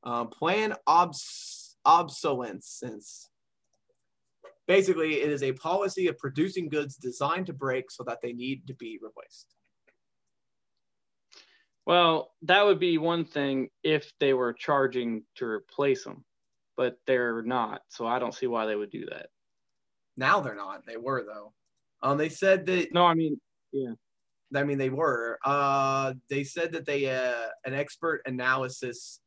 Uh, 0.03 0.25
plan 0.27 0.75
obs- 0.87 1.77
obsolescence. 1.85 3.31
Basically, 4.67 5.21
it 5.21 5.31
is 5.31 5.43
a 5.43 5.53
policy 5.53 6.09
of 6.09 6.19
producing 6.19 6.69
goods 6.69 6.97
designed 6.97 7.47
to 7.47 7.53
break 7.53 7.91
so 7.91 8.05
that 8.05 8.19
they 8.23 8.33
need 8.33 8.67
to 8.67 8.75
be 8.75 8.99
replaced. 9.01 9.55
Well, 11.87 12.33
that 12.43 12.65
would 12.65 12.81
be 12.81 12.99
one 12.99 13.25
thing 13.25 13.69
if 13.85 14.13
they 14.19 14.35
were 14.35 14.53
charging 14.53 15.23
to 15.37 15.47
replace 15.47 16.03
them, 16.03 16.25
but 16.77 16.97
they're 17.07 17.43
not. 17.43 17.83
So 17.89 18.09
I 18.09 18.19
don't 18.19 18.35
see 18.35 18.49
why 18.49 18.67
they 18.67 18.75
would 18.75 18.91
do 18.91 19.07
that. 19.07 19.29
Now 20.17 20.41
they're 20.41 20.57
not. 20.57 20.85
They 20.85 20.97
were 20.97 21.25
though. 21.25 21.53
Um, 22.03 22.19
they 22.19 22.29
said 22.29 22.67
that. 22.67 22.93
No, 22.93 23.07
I 23.07 23.15
mean, 23.15 23.41
yeah. 23.71 23.93
I 24.55 24.63
mean, 24.63 24.79
they 24.79 24.91
were. 24.91 25.39
Uh, 25.45 26.15
they 26.31 26.45
said 26.45 26.73
that 26.73 26.87
they 26.87 27.11
uh, 27.11 27.49
an 27.65 27.75
expert 27.75 28.23
analysis 28.27 29.21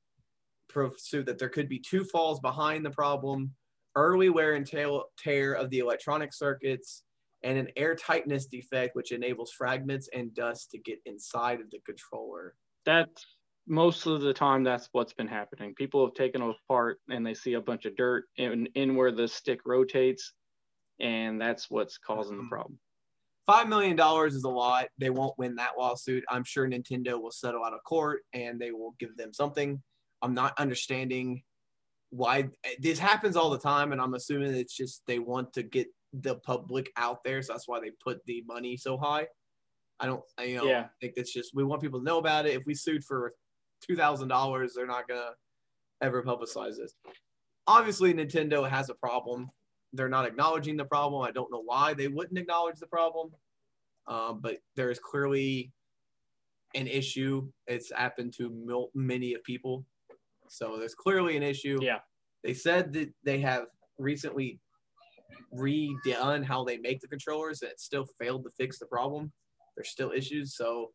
pursued 0.69 1.25
that 1.25 1.39
there 1.39 1.49
could 1.49 1.67
be 1.67 1.79
two 1.79 2.03
falls 2.05 2.39
behind 2.39 2.85
the 2.85 2.91
problem: 2.91 3.53
early 3.95 4.29
wear 4.29 4.53
and 4.53 4.65
tear 4.65 5.53
of 5.53 5.69
the 5.69 5.79
electronic 5.79 6.33
circuits, 6.33 7.03
and 7.43 7.57
an 7.57 7.67
air 7.75 7.95
tightness 7.95 8.45
defect, 8.45 8.95
which 8.95 9.11
enables 9.11 9.51
fragments 9.51 10.09
and 10.13 10.33
dust 10.33 10.71
to 10.71 10.77
get 10.77 10.99
inside 11.05 11.59
of 11.59 11.69
the 11.71 11.79
controller. 11.85 12.55
That's 12.85 13.25
most 13.67 14.07
of 14.07 14.21
the 14.21 14.33
time 14.33 14.63
that's 14.63 14.89
what's 14.91 15.13
been 15.13 15.27
happening. 15.27 15.75
People 15.75 16.03
have 16.05 16.15
taken 16.15 16.41
it 16.41 16.55
apart 16.65 16.99
and 17.09 17.25
they 17.25 17.35
see 17.35 17.53
a 17.53 17.61
bunch 17.61 17.85
of 17.85 17.95
dirt 17.95 18.25
in, 18.37 18.65
in 18.75 18.95
where 18.95 19.11
the 19.11 19.27
stick 19.27 19.59
rotates, 19.65 20.33
and 20.99 21.39
that's 21.39 21.69
what's 21.69 21.97
causing 21.97 22.37
the 22.37 22.43
mm-hmm. 22.43 22.49
problem. 22.49 22.79
Five 23.49 23.67
million 23.67 23.95
dollars 23.95 24.35
is 24.35 24.43
a 24.43 24.49
lot. 24.49 24.89
They 24.99 25.09
won't 25.09 25.35
win 25.39 25.55
that 25.55 25.71
lawsuit. 25.75 26.23
I'm 26.29 26.43
sure 26.43 26.69
Nintendo 26.69 27.19
will 27.19 27.31
settle 27.31 27.63
out 27.63 27.73
of 27.73 27.83
court 27.83 28.21
and 28.31 28.61
they 28.61 28.69
will 28.69 28.93
give 28.99 29.17
them 29.17 29.33
something. 29.33 29.81
I'm 30.21 30.35
not 30.35 30.53
understanding 30.59 31.41
why 32.11 32.49
this 32.79 32.99
happens 32.99 33.35
all 33.35 33.49
the 33.49 33.57
time, 33.57 33.91
and 33.91 33.99
I'm 33.99 34.13
assuming 34.13 34.53
it's 34.53 34.75
just 34.77 35.01
they 35.07 35.17
want 35.17 35.51
to 35.53 35.63
get 35.63 35.87
the 36.13 36.35
public 36.35 36.91
out 36.95 37.23
there, 37.23 37.41
so 37.41 37.53
that's 37.53 37.67
why 37.67 37.79
they 37.79 37.89
put 38.03 38.23
the 38.27 38.43
money 38.47 38.77
so 38.77 38.99
high. 38.99 39.25
I 39.99 40.05
don't, 40.05 40.21
you 40.45 40.57
know, 40.57 40.65
yeah. 40.65 40.85
think 41.01 41.13
it's 41.17 41.33
just 41.33 41.55
we 41.55 41.63
want 41.63 41.81
people 41.81 42.01
to 42.01 42.05
know 42.05 42.19
about 42.19 42.45
it. 42.45 42.55
If 42.55 42.67
we 42.67 42.75
sued 42.75 43.03
for 43.03 43.31
two 43.81 43.95
thousand 43.95 44.27
dollars, 44.27 44.73
they're 44.75 44.85
not 44.85 45.07
gonna 45.07 45.31
ever 46.03 46.21
publicize 46.21 46.77
this. 46.77 46.93
Obviously, 47.65 48.13
Nintendo 48.13 48.69
has 48.69 48.91
a 48.91 48.93
problem. 48.93 49.49
They're 49.93 50.09
not 50.09 50.25
acknowledging 50.25 50.77
the 50.77 50.85
problem. 50.85 51.21
I 51.21 51.31
don't 51.31 51.51
know 51.51 51.63
why 51.63 51.93
they 51.93 52.07
wouldn't 52.07 52.37
acknowledge 52.37 52.79
the 52.79 52.87
problem, 52.87 53.31
um, 54.07 54.39
but 54.41 54.57
there 54.75 54.91
is 54.91 54.99
clearly 54.99 55.71
an 56.75 56.87
issue. 56.87 57.47
It's 57.67 57.91
happened 57.91 58.33
to 58.37 58.89
many 58.93 59.33
of 59.33 59.43
people, 59.43 59.85
so 60.47 60.77
there's 60.77 60.95
clearly 60.95 61.37
an 61.37 61.43
issue. 61.43 61.79
Yeah, 61.81 61.99
they 62.43 62.53
said 62.53 62.93
that 62.93 63.09
they 63.23 63.39
have 63.39 63.65
recently 63.97 64.59
redone 65.53 66.43
how 66.43 66.63
they 66.63 66.77
make 66.77 67.01
the 67.01 67.07
controllers 67.07 67.61
and 67.61 67.71
it 67.71 67.79
still 67.79 68.05
failed 68.19 68.43
to 68.43 68.51
fix 68.57 68.79
the 68.79 68.85
problem. 68.85 69.31
There's 69.75 69.89
still 69.89 70.11
issues. 70.11 70.55
So 70.55 70.91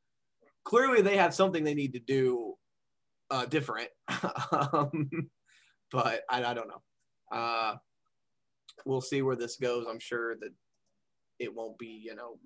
clearly 0.64 1.02
they 1.02 1.16
have 1.16 1.34
something 1.34 1.64
they 1.64 1.74
need 1.74 1.92
to 1.94 2.00
do 2.00 2.54
uh, 3.30 3.46
different. 3.46 3.88
um, 4.72 5.08
but 5.90 6.22
I, 6.30 6.44
I, 6.44 6.54
don't 6.54 6.68
know. 6.68 6.82
Uh, 7.32 7.76
we'll 8.84 9.00
see 9.00 9.22
where 9.22 9.36
this 9.36 9.56
goes. 9.56 9.86
I'm 9.88 9.98
sure 9.98 10.36
that 10.36 10.50
it 11.38 11.54
won't 11.54 11.78
be, 11.78 12.02
you 12.04 12.14
know, 12.14 12.38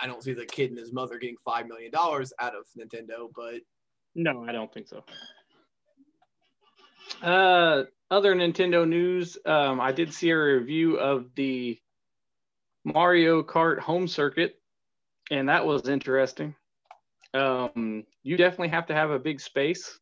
I 0.00 0.06
don't 0.06 0.22
see 0.22 0.32
the 0.32 0.46
kid 0.46 0.70
and 0.70 0.78
his 0.78 0.92
mother 0.92 1.18
getting 1.18 1.36
$5 1.46 1.68
million 1.68 1.92
out 1.94 2.54
of 2.54 2.66
Nintendo, 2.78 3.28
but. 3.34 3.60
No, 4.14 4.44
I 4.48 4.52
don't 4.52 4.72
think 4.72 4.88
so. 4.88 5.04
Uh, 7.22 7.84
other 8.10 8.34
Nintendo 8.34 8.88
news, 8.88 9.38
um, 9.46 9.80
I 9.80 9.92
did 9.92 10.12
see 10.12 10.30
a 10.30 10.38
review 10.38 10.96
of 10.96 11.26
the 11.34 11.78
Mario 12.84 13.42
Kart 13.42 13.78
home 13.78 14.08
circuit, 14.08 14.56
and 15.30 15.48
that 15.48 15.66
was 15.66 15.88
interesting. 15.88 16.54
Um, 17.34 18.04
you 18.22 18.36
definitely 18.36 18.68
have 18.68 18.86
to 18.86 18.94
have 18.94 19.10
a 19.10 19.18
big 19.18 19.40
space. 19.40 19.98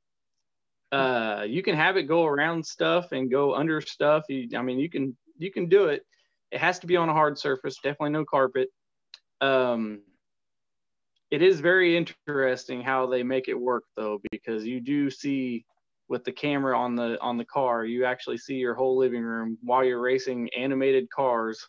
Uh, 0.94 1.42
you 1.42 1.62
can 1.62 1.74
have 1.74 1.96
it 1.96 2.04
go 2.04 2.24
around 2.24 2.64
stuff 2.64 3.12
and 3.12 3.30
go 3.30 3.54
under 3.54 3.80
stuff. 3.80 4.24
You, 4.28 4.48
I 4.56 4.62
mean, 4.62 4.78
you 4.78 4.88
can 4.88 5.16
you 5.38 5.50
can 5.50 5.68
do 5.68 5.86
it. 5.86 6.02
It 6.52 6.60
has 6.60 6.78
to 6.80 6.86
be 6.86 6.96
on 6.96 7.08
a 7.08 7.12
hard 7.12 7.36
surface. 7.36 7.76
Definitely 7.82 8.10
no 8.10 8.24
carpet. 8.24 8.68
Um, 9.40 10.02
it 11.30 11.42
is 11.42 11.58
very 11.58 11.96
interesting 11.96 12.80
how 12.80 13.06
they 13.06 13.24
make 13.24 13.48
it 13.48 13.60
work 13.60 13.84
though, 13.96 14.20
because 14.30 14.64
you 14.64 14.80
do 14.80 15.10
see 15.10 15.64
with 16.08 16.22
the 16.22 16.32
camera 16.32 16.78
on 16.78 16.94
the 16.94 17.20
on 17.20 17.38
the 17.38 17.44
car. 17.44 17.84
You 17.84 18.04
actually 18.04 18.38
see 18.38 18.54
your 18.54 18.74
whole 18.74 18.96
living 18.96 19.22
room 19.22 19.58
while 19.62 19.82
you're 19.82 20.00
racing 20.00 20.48
animated 20.56 21.10
cars 21.10 21.68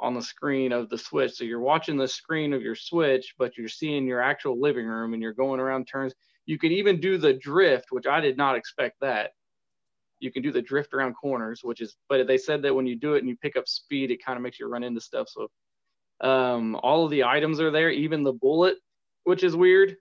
on 0.00 0.14
the 0.14 0.22
screen 0.22 0.72
of 0.72 0.88
the 0.88 0.98
Switch. 0.98 1.34
So 1.34 1.44
you're 1.44 1.60
watching 1.60 1.96
the 1.96 2.08
screen 2.08 2.52
of 2.52 2.62
your 2.62 2.74
Switch, 2.74 3.34
but 3.38 3.56
you're 3.56 3.68
seeing 3.68 4.08
your 4.08 4.22
actual 4.22 4.58
living 4.58 4.86
room 4.86 5.12
and 5.12 5.22
you're 5.22 5.34
going 5.34 5.60
around 5.60 5.86
turns. 5.86 6.14
You 6.50 6.58
can 6.58 6.72
even 6.72 6.98
do 6.98 7.16
the 7.16 7.32
drift, 7.32 7.92
which 7.92 8.08
I 8.08 8.18
did 8.18 8.36
not 8.36 8.56
expect 8.56 8.96
that. 9.02 9.30
You 10.18 10.32
can 10.32 10.42
do 10.42 10.50
the 10.50 10.60
drift 10.60 10.92
around 10.92 11.14
corners, 11.14 11.60
which 11.62 11.80
is, 11.80 11.94
but 12.08 12.26
they 12.26 12.38
said 12.38 12.60
that 12.62 12.74
when 12.74 12.88
you 12.88 12.96
do 12.96 13.14
it 13.14 13.20
and 13.20 13.28
you 13.28 13.36
pick 13.36 13.56
up 13.56 13.68
speed, 13.68 14.10
it 14.10 14.24
kind 14.24 14.36
of 14.36 14.42
makes 14.42 14.58
you 14.58 14.66
run 14.66 14.82
into 14.82 15.00
stuff. 15.00 15.28
So 15.28 15.48
um, 16.28 16.74
all 16.82 17.04
of 17.04 17.12
the 17.12 17.22
items 17.22 17.60
are 17.60 17.70
there, 17.70 17.88
even 17.90 18.24
the 18.24 18.32
bullet, 18.32 18.78
which 19.22 19.44
is 19.44 19.54
weird. 19.54 19.96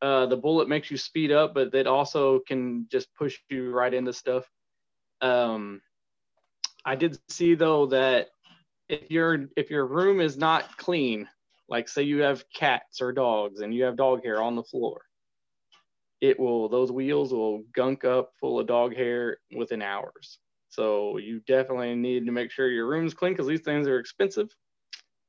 Uh, 0.00 0.24
the 0.24 0.38
bullet 0.38 0.70
makes 0.70 0.90
you 0.90 0.96
speed 0.96 1.30
up, 1.30 1.52
but 1.52 1.74
it 1.74 1.86
also 1.86 2.40
can 2.48 2.86
just 2.90 3.14
push 3.14 3.38
you 3.50 3.72
right 3.72 3.92
into 3.92 4.14
stuff. 4.14 4.48
Um, 5.20 5.82
I 6.86 6.96
did 6.96 7.18
see 7.28 7.56
though 7.56 7.84
that 7.88 8.28
if 8.88 9.10
your 9.10 9.48
if 9.58 9.68
your 9.68 9.84
room 9.84 10.22
is 10.22 10.38
not 10.38 10.78
clean, 10.78 11.28
like 11.68 11.90
say 11.90 12.04
you 12.04 12.22
have 12.22 12.42
cats 12.54 13.02
or 13.02 13.12
dogs 13.12 13.60
and 13.60 13.74
you 13.74 13.82
have 13.82 13.98
dog 13.98 14.24
hair 14.24 14.42
on 14.42 14.56
the 14.56 14.62
floor, 14.62 15.02
it 16.22 16.38
will 16.38 16.68
those 16.68 16.90
wheels 16.90 17.34
will 17.34 17.64
gunk 17.74 18.04
up 18.04 18.30
full 18.40 18.58
of 18.60 18.66
dog 18.68 18.94
hair 18.96 19.38
within 19.54 19.82
hours. 19.82 20.38
So 20.68 21.18
you 21.18 21.40
definitely 21.46 21.94
need 21.96 22.24
to 22.24 22.32
make 22.32 22.50
sure 22.50 22.70
your 22.70 22.86
room's 22.86 23.12
clean 23.12 23.32
because 23.32 23.48
these 23.48 23.60
things 23.60 23.86
are 23.88 23.98
expensive. 23.98 24.48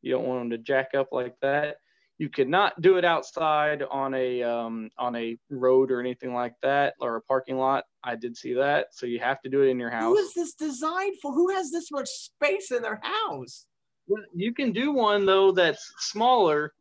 You 0.02 0.14
don't 0.14 0.26
want 0.26 0.42
them 0.42 0.50
to 0.52 0.58
jack 0.60 0.92
up 0.96 1.10
like 1.12 1.34
that. 1.42 1.78
You 2.20 2.30
cannot 2.30 2.80
do 2.80 2.98
it 2.98 3.04
outside 3.04 3.84
on 3.90 4.14
a 4.14 4.44
um, 4.44 4.92
on 5.00 5.16
a 5.16 5.36
road 5.50 5.92
or 5.92 6.00
anything 6.00 6.34
like 6.34 6.54
that 6.62 6.94
or 7.02 7.16
a 7.16 7.22
parking 7.22 7.58
lot. 7.58 7.86
I 8.04 8.16
did 8.16 8.38
see 8.38 8.54
that. 8.54 8.90
So 8.92 9.08
you 9.08 9.20
have 9.20 9.42
to 9.42 9.50
do 9.50 9.64
it 9.64 9.70
in 9.70 9.80
your 9.80 9.90
house. 9.90 10.04
Who 10.04 10.18
is 10.18 10.34
this 10.36 10.54
designed 10.54 11.16
for? 11.22 11.34
Who 11.34 11.50
has 11.50 11.72
this 11.72 11.92
much 11.92 12.08
space 12.08 12.72
in 12.72 12.84
their 12.84 13.02
house? 13.02 13.66
Well, 14.08 14.24
You 14.36 14.54
can 14.54 14.72
do 14.74 14.92
one 14.92 15.26
though 15.26 15.52
that's 15.52 15.92
smaller, 15.98 16.74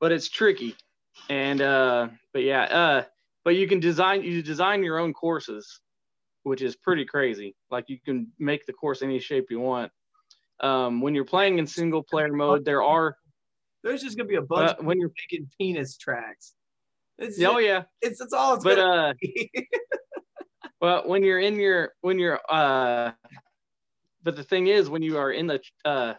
but 0.00 0.10
it's 0.10 0.28
tricky. 0.28 0.74
And 1.30 1.60
uh, 1.60 2.08
but 2.38 2.44
yeah, 2.44 2.62
uh, 2.62 3.04
but 3.44 3.56
you 3.56 3.66
can 3.66 3.80
design 3.80 4.22
you 4.22 4.42
design 4.42 4.84
your 4.84 5.00
own 5.00 5.12
courses, 5.12 5.80
which 6.44 6.62
is 6.62 6.76
pretty 6.76 7.04
crazy. 7.04 7.56
Like 7.68 7.86
you 7.88 7.98
can 8.04 8.28
make 8.38 8.64
the 8.64 8.72
course 8.72 9.02
any 9.02 9.18
shape 9.18 9.46
you 9.50 9.58
want. 9.58 9.90
Um, 10.60 11.00
when 11.00 11.16
you're 11.16 11.24
playing 11.24 11.58
in 11.58 11.66
single 11.66 12.00
player 12.00 12.32
mode, 12.32 12.64
there 12.64 12.80
are 12.80 13.16
There's 13.82 14.02
just 14.04 14.16
gonna 14.16 14.28
be 14.28 14.36
a 14.36 14.42
bunch 14.42 14.70
Uh, 14.70 14.82
when 14.84 15.00
you're- 15.00 15.12
making 15.32 15.50
penis 15.58 15.96
tracks. 15.96 16.54
It's 17.18 17.42
oh 17.42 17.58
yeah, 17.58 17.82
it's 18.02 18.20
it's 18.20 18.32
all 18.32 18.54
it's 18.54 18.62
but 18.62 18.78
uh. 18.78 19.14
Well, 20.80 21.02
when 21.08 21.24
you're 21.24 21.40
in 21.40 21.58
your 21.58 21.94
when 22.02 22.20
you're 22.20 22.38
uh 22.48 23.10
but 24.22 24.36
the 24.36 24.44
thing 24.44 24.68
is 24.68 24.88
when 24.88 25.02
you 25.02 25.18
are 25.18 25.32
in 25.32 25.48
the 25.48 25.60
uh 25.84 26.14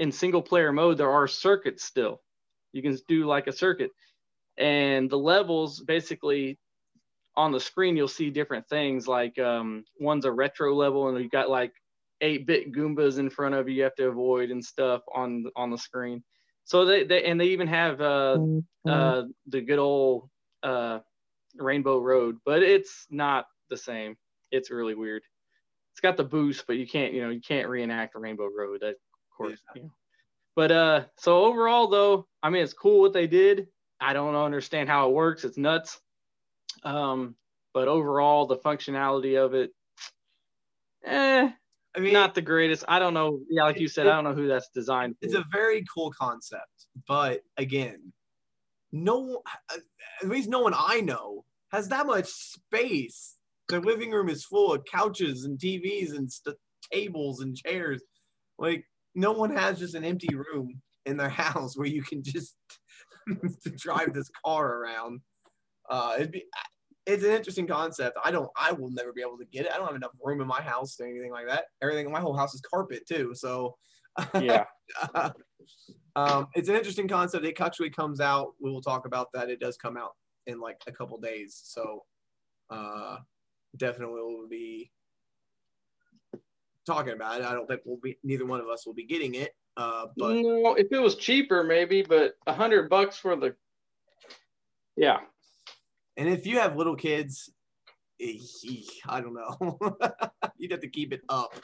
in 0.00 0.12
single 0.12 0.42
player 0.42 0.70
mode 0.70 0.98
there 0.98 1.10
are 1.10 1.26
circuits 1.26 1.82
still. 1.84 2.20
You 2.74 2.82
can 2.82 2.98
do 3.08 3.24
like 3.24 3.46
a 3.46 3.52
circuit 3.52 3.90
and 4.58 5.08
the 5.08 5.18
levels 5.18 5.80
basically 5.80 6.58
on 7.36 7.52
the 7.52 7.60
screen 7.60 7.96
you'll 7.96 8.08
see 8.08 8.30
different 8.30 8.68
things 8.68 9.06
like 9.06 9.38
um 9.38 9.84
one's 10.00 10.24
a 10.24 10.32
retro 10.32 10.74
level 10.74 11.08
and 11.08 11.18
you've 11.20 11.30
got 11.30 11.48
like 11.48 11.72
8-bit 12.22 12.72
goombas 12.72 13.18
in 13.18 13.30
front 13.30 13.54
of 13.54 13.68
you 13.68 13.76
you 13.76 13.82
have 13.84 13.94
to 13.96 14.08
avoid 14.08 14.50
and 14.50 14.64
stuff 14.64 15.02
on 15.14 15.44
on 15.56 15.70
the 15.70 15.78
screen. 15.78 16.22
So 16.64 16.84
they, 16.84 17.04
they 17.04 17.24
and 17.24 17.40
they 17.40 17.46
even 17.46 17.68
have 17.68 18.00
uh 18.00 18.38
uh 18.86 19.22
the 19.46 19.60
good 19.60 19.78
old 19.78 20.28
uh 20.62 21.00
Rainbow 21.56 21.98
Road, 21.98 22.36
but 22.44 22.62
it's 22.62 23.06
not 23.10 23.46
the 23.70 23.76
same. 23.76 24.16
It's 24.50 24.70
really 24.70 24.94
weird. 24.94 25.22
It's 25.92 26.00
got 26.00 26.16
the 26.16 26.24
boost, 26.24 26.66
but 26.66 26.76
you 26.76 26.86
can't, 26.86 27.12
you 27.12 27.22
know, 27.22 27.30
you 27.30 27.40
can't 27.40 27.68
reenact 27.68 28.14
Rainbow 28.14 28.48
Road. 28.56 28.80
That, 28.82 28.90
of 28.90 29.36
course, 29.36 29.60
you 29.74 29.82
know. 29.82 29.90
But 30.54 30.72
uh, 30.72 31.04
so 31.16 31.44
overall, 31.44 31.88
though, 31.88 32.26
I 32.42 32.50
mean, 32.50 32.62
it's 32.62 32.72
cool 32.72 33.00
what 33.00 33.12
they 33.12 33.26
did. 33.26 33.68
I 34.00 34.12
don't 34.12 34.34
understand 34.34 34.88
how 34.88 35.08
it 35.08 35.14
works. 35.14 35.44
It's 35.44 35.58
nuts. 35.58 36.00
Um, 36.84 37.34
but 37.74 37.88
overall, 37.88 38.46
the 38.46 38.56
functionality 38.56 39.42
of 39.42 39.54
it, 39.54 39.70
eh, 41.04 41.50
I 41.96 42.00
mean, 42.00 42.12
not 42.12 42.34
the 42.34 42.42
greatest. 42.42 42.84
I 42.88 42.98
don't 42.98 43.14
know. 43.14 43.40
Yeah, 43.50 43.64
like 43.64 43.80
you 43.80 43.88
said, 43.88 44.06
I 44.06 44.14
don't 44.14 44.24
know 44.24 44.34
who 44.34 44.48
that's 44.48 44.68
designed 44.74 45.16
it's 45.20 45.34
a 45.34 45.44
very 45.52 45.84
cool 45.92 46.12
concept, 46.12 46.86
but 47.06 47.40
again, 47.56 48.12
no, 48.92 49.42
at 50.22 50.28
least 50.28 50.48
no 50.48 50.60
one 50.60 50.74
I 50.76 51.00
know 51.00 51.44
has 51.72 51.88
that 51.88 52.06
much 52.06 52.26
space. 52.26 53.36
Their 53.68 53.80
living 53.80 54.12
room 54.12 54.28
is 54.28 54.44
full 54.44 54.72
of 54.72 54.84
couches 54.84 55.44
and 55.44 55.58
TVs 55.58 56.16
and 56.16 56.30
st- 56.32 56.56
tables 56.90 57.40
and 57.40 57.56
chairs. 57.56 58.02
Like 58.58 58.84
no 59.14 59.32
one 59.32 59.50
has 59.50 59.78
just 59.78 59.94
an 59.94 60.04
empty 60.04 60.34
room 60.34 60.80
in 61.04 61.16
their 61.16 61.28
house 61.44 61.76
where 61.76 61.88
you 61.88 62.02
can 62.02 62.22
just 62.22 62.56
drive 63.76 64.12
this 64.12 64.30
car 64.44 64.80
around. 64.82 65.20
Uh, 65.90 66.14
it'd 66.16 66.32
be, 66.32 66.44
it's 67.06 67.24
an 67.24 67.30
interesting 67.30 67.66
concept. 67.66 68.18
I 68.22 68.30
don't, 68.30 68.50
I 68.56 68.72
will 68.72 68.90
never 68.90 69.12
be 69.12 69.22
able 69.22 69.38
to 69.38 69.46
get 69.46 69.64
it. 69.64 69.72
I 69.72 69.76
don't 69.76 69.86
have 69.86 69.96
enough 69.96 70.12
room 70.22 70.40
in 70.40 70.46
my 70.46 70.60
house 70.60 71.00
or 71.00 71.06
anything 71.06 71.32
like 71.32 71.48
that. 71.48 71.64
Everything 71.82 72.06
in 72.06 72.12
my 72.12 72.20
whole 72.20 72.36
house 72.36 72.54
is 72.54 72.60
carpet 72.60 73.06
too. 73.08 73.32
So 73.34 73.76
Yeah, 74.40 74.64
um, 76.16 76.48
it's 76.54 76.68
an 76.68 76.74
interesting 76.74 77.08
concept. 77.08 77.44
It 77.44 77.60
actually 77.60 77.90
comes 77.90 78.20
out. 78.20 78.54
We 78.60 78.70
will 78.70 78.82
talk 78.82 79.06
about 79.06 79.28
that. 79.34 79.50
It 79.50 79.60
does 79.60 79.76
come 79.76 79.96
out 79.96 80.12
in 80.46 80.60
like 80.60 80.80
a 80.86 80.92
couple 80.92 81.18
days. 81.18 81.60
So 81.64 82.04
uh, 82.70 83.18
definitely 83.76 84.20
will 84.22 84.48
be 84.48 84.90
talking 86.88 87.12
about 87.12 87.40
it. 87.40 87.46
I 87.46 87.52
don't 87.52 87.66
think 87.66 87.82
we'll 87.84 87.98
be 88.02 88.18
neither 88.24 88.46
one 88.46 88.60
of 88.60 88.68
us 88.68 88.86
will 88.86 88.94
be 88.94 89.04
getting 89.04 89.34
it. 89.34 89.54
Uh, 89.76 90.06
but 90.16 90.34
no, 90.34 90.74
if 90.74 90.88
it 90.90 90.98
was 90.98 91.14
cheaper, 91.14 91.62
maybe, 91.62 92.02
but 92.02 92.34
a 92.46 92.52
hundred 92.52 92.90
bucks 92.90 93.16
for 93.16 93.36
the, 93.36 93.54
yeah, 94.96 95.18
and 96.16 96.28
if 96.28 96.46
you 96.46 96.58
have 96.58 96.76
little 96.76 96.96
kids, 96.96 97.50
eh, 98.20 98.38
I 99.08 99.20
don't 99.20 99.34
know. 99.34 99.78
You'd 100.56 100.72
have 100.72 100.80
to 100.80 100.88
keep 100.88 101.12
it 101.12 101.22
up 101.28 101.54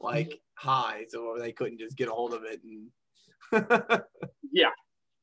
like 0.00 0.40
high 0.54 1.04
so 1.08 1.36
they 1.38 1.50
couldn't 1.50 1.78
just 1.78 1.96
get 1.96 2.08
a 2.08 2.12
hold 2.12 2.34
of 2.34 2.42
it 2.44 2.60
and 2.62 2.90
Yeah. 4.52 4.70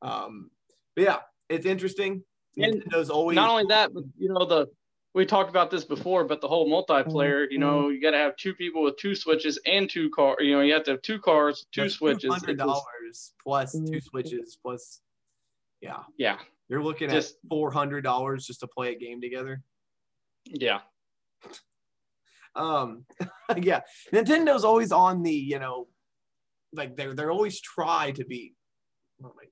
Um, 0.02 0.50
but 0.94 1.04
yeah, 1.04 1.18
it's 1.48 1.66
interesting. 1.66 2.22
And 2.56 2.82
Nintendo's 2.82 3.08
always 3.08 3.36
not 3.36 3.48
only 3.48 3.64
that, 3.68 3.94
but 3.94 4.04
you 4.18 4.28
know 4.28 4.44
the 4.44 4.66
we 5.14 5.26
talked 5.26 5.50
about 5.50 5.70
this 5.70 5.84
before, 5.84 6.24
but 6.24 6.40
the 6.40 6.48
whole 6.48 6.68
multiplayer, 6.70 7.46
you 7.50 7.58
know, 7.58 7.90
you 7.90 8.00
got 8.00 8.12
to 8.12 8.16
have 8.16 8.34
two 8.36 8.54
people 8.54 8.82
with 8.82 8.96
two 8.96 9.14
switches 9.14 9.58
and 9.66 9.88
two 9.88 10.08
car. 10.10 10.36
You 10.40 10.54
know, 10.56 10.60
you 10.62 10.72
have 10.72 10.84
to 10.84 10.92
have 10.92 11.02
two 11.02 11.18
cars, 11.18 11.66
two 11.72 11.88
switches. 11.88 12.32
Hundred 12.32 12.56
dollars 12.58 13.32
plus 13.42 13.72
two 13.72 14.00
switches 14.00 14.56
plus. 14.62 15.00
Yeah, 15.82 15.98
Yeah, 16.16 16.38
you're 16.68 16.82
looking 16.82 17.08
at 17.10 17.14
Just- 17.14 17.36
four 17.48 17.70
hundred 17.70 18.02
dollars 18.04 18.46
just 18.46 18.60
to 18.60 18.66
play 18.66 18.92
a 18.92 18.98
game 18.98 19.20
together. 19.20 19.62
yeah, 20.46 20.80
Um, 22.54 23.04
yeah, 23.56 23.80
Nintendo's 24.12 24.64
always 24.64 24.92
on 24.92 25.22
the 25.22 25.32
you 25.32 25.58
know, 25.58 25.88
like 26.72 26.96
they're 26.96 27.14
they're 27.14 27.30
always 27.32 27.60
try 27.60 28.12
to 28.12 28.24
be. 28.24 28.54
Oh 29.22 29.32
my 29.36 29.44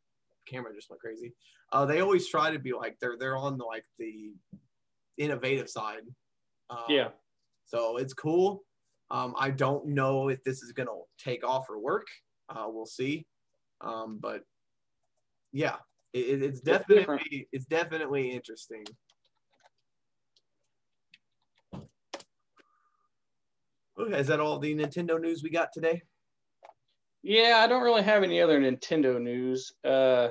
camera 0.49 0.75
just 0.75 0.89
went 0.91 1.01
crazy. 1.03 1.35
Uh, 1.73 1.85
they 1.87 2.01
always 2.01 2.29
try 2.29 2.51
to 2.51 2.59
be 2.59 2.73
like 2.73 2.97
they're 3.01 3.17
they're 3.19 3.37
on 3.37 3.59
the 3.59 3.65
like 3.65 3.85
the 3.99 4.33
innovative 5.25 5.69
side. 5.69 6.03
Um, 6.71 6.79
yeah. 6.89 7.09
So 7.67 7.99
it's 7.99 8.15
cool. 8.15 8.65
Um, 9.11 9.35
I 9.39 9.51
don't 9.51 9.87
know 9.89 10.29
if 10.29 10.43
this 10.45 10.63
is 10.63 10.73
gonna 10.73 10.91
take 11.19 11.47
off 11.47 11.69
or 11.69 11.79
work. 11.79 12.07
Uh, 12.49 12.67
we'll 12.69 12.87
see. 12.87 13.27
Um, 13.81 14.19
but 14.21 14.43
yeah, 15.53 15.77
it, 16.13 16.19
it- 16.19 16.43
it's 16.43 16.61
definitely 16.61 16.97
different. 16.97 17.23
it's 17.53 17.67
definitely 17.67 18.31
interesting. 18.31 18.85
Okay, 23.99 24.19
is 24.19 24.29
that 24.29 24.41
all 24.41 24.59
the 24.59 24.75
Nintendo 24.75 25.21
news 25.21 25.43
we 25.43 25.51
got 25.51 25.73
today? 25.73 26.03
Yeah, 27.23 27.61
I 27.63 27.67
don't 27.67 27.83
really 27.83 28.03
have 28.03 28.23
any 28.23 28.41
other 28.41 28.59
Nintendo 28.61 29.21
news. 29.21 29.73
Uh, 29.85 30.29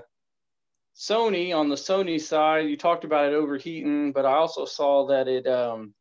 Sony 0.99 1.55
on 1.55 1.69
the 1.69 1.75
Sony 1.75 2.19
side, 2.19 2.67
you 2.67 2.75
talked 2.75 3.05
about 3.05 3.31
it 3.31 3.33
overheating, 3.33 4.11
but 4.11 4.25
I 4.25 4.33
also 4.33 4.65
saw 4.65 5.07
that 5.07 5.29
it 5.29 5.47
um, 5.47 5.93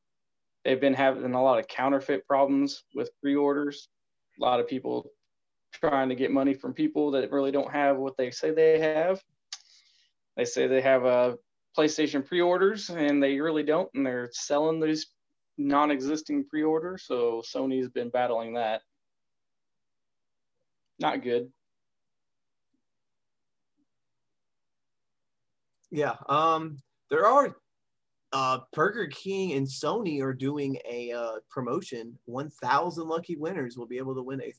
they've 0.65 0.81
been 0.81 0.93
having 0.93 1.35
a 1.35 1.43
lot 1.43 1.61
of 1.61 1.69
counterfeit 1.69 2.27
problems 2.27 2.83
with 2.97 3.13
pre-orders. 3.21 3.89
A 4.41 4.45
lot 4.45 4.59
of 4.59 4.67
people 4.67 5.09
trying 5.73 6.09
to 6.09 6.17
get 6.17 6.33
money 6.33 6.53
from 6.53 6.73
people 6.73 7.13
that 7.13 7.31
really 7.31 7.53
don't 7.53 7.71
have 7.71 7.97
what 7.97 8.17
they 8.17 8.33
say 8.33 8.51
they 8.51 8.81
have. 8.81 9.23
They 10.37 10.45
say 10.45 10.67
they 10.67 10.81
have 10.81 11.05
a 11.05 11.37
PlayStation 11.77 12.27
pre-orders, 12.27 12.91
and 12.91 13.23
they 13.23 13.39
really 13.39 13.63
don't, 13.63 13.89
and 13.95 14.05
they're 14.05 14.31
selling 14.33 14.81
these 14.81 15.07
non-existing 15.59 16.47
pre-orders. 16.47 17.05
So 17.07 17.41
Sony's 17.47 17.89
been 17.89 18.11
battling 18.11 18.55
that. 18.55 18.83
Not 20.99 21.23
good. 21.23 21.53
Yeah. 25.91 26.15
Um, 26.29 26.79
there 27.11 27.27
are 27.27 27.57
uh, 28.33 28.59
Burger 28.73 29.07
King 29.07 29.53
and 29.53 29.67
Sony 29.67 30.23
are 30.23 30.35
doing 30.35 30.79
a 30.89 31.13
uh, 31.13 31.37
promotion. 31.51 32.19
1,000 32.27 33.09
lucky 33.09 33.37
winners 33.37 33.77
will 33.77 33.87
be 33.87 33.99
able 33.99 34.15
to 34.15 34.23
win 34.23 34.43
a 34.43 34.53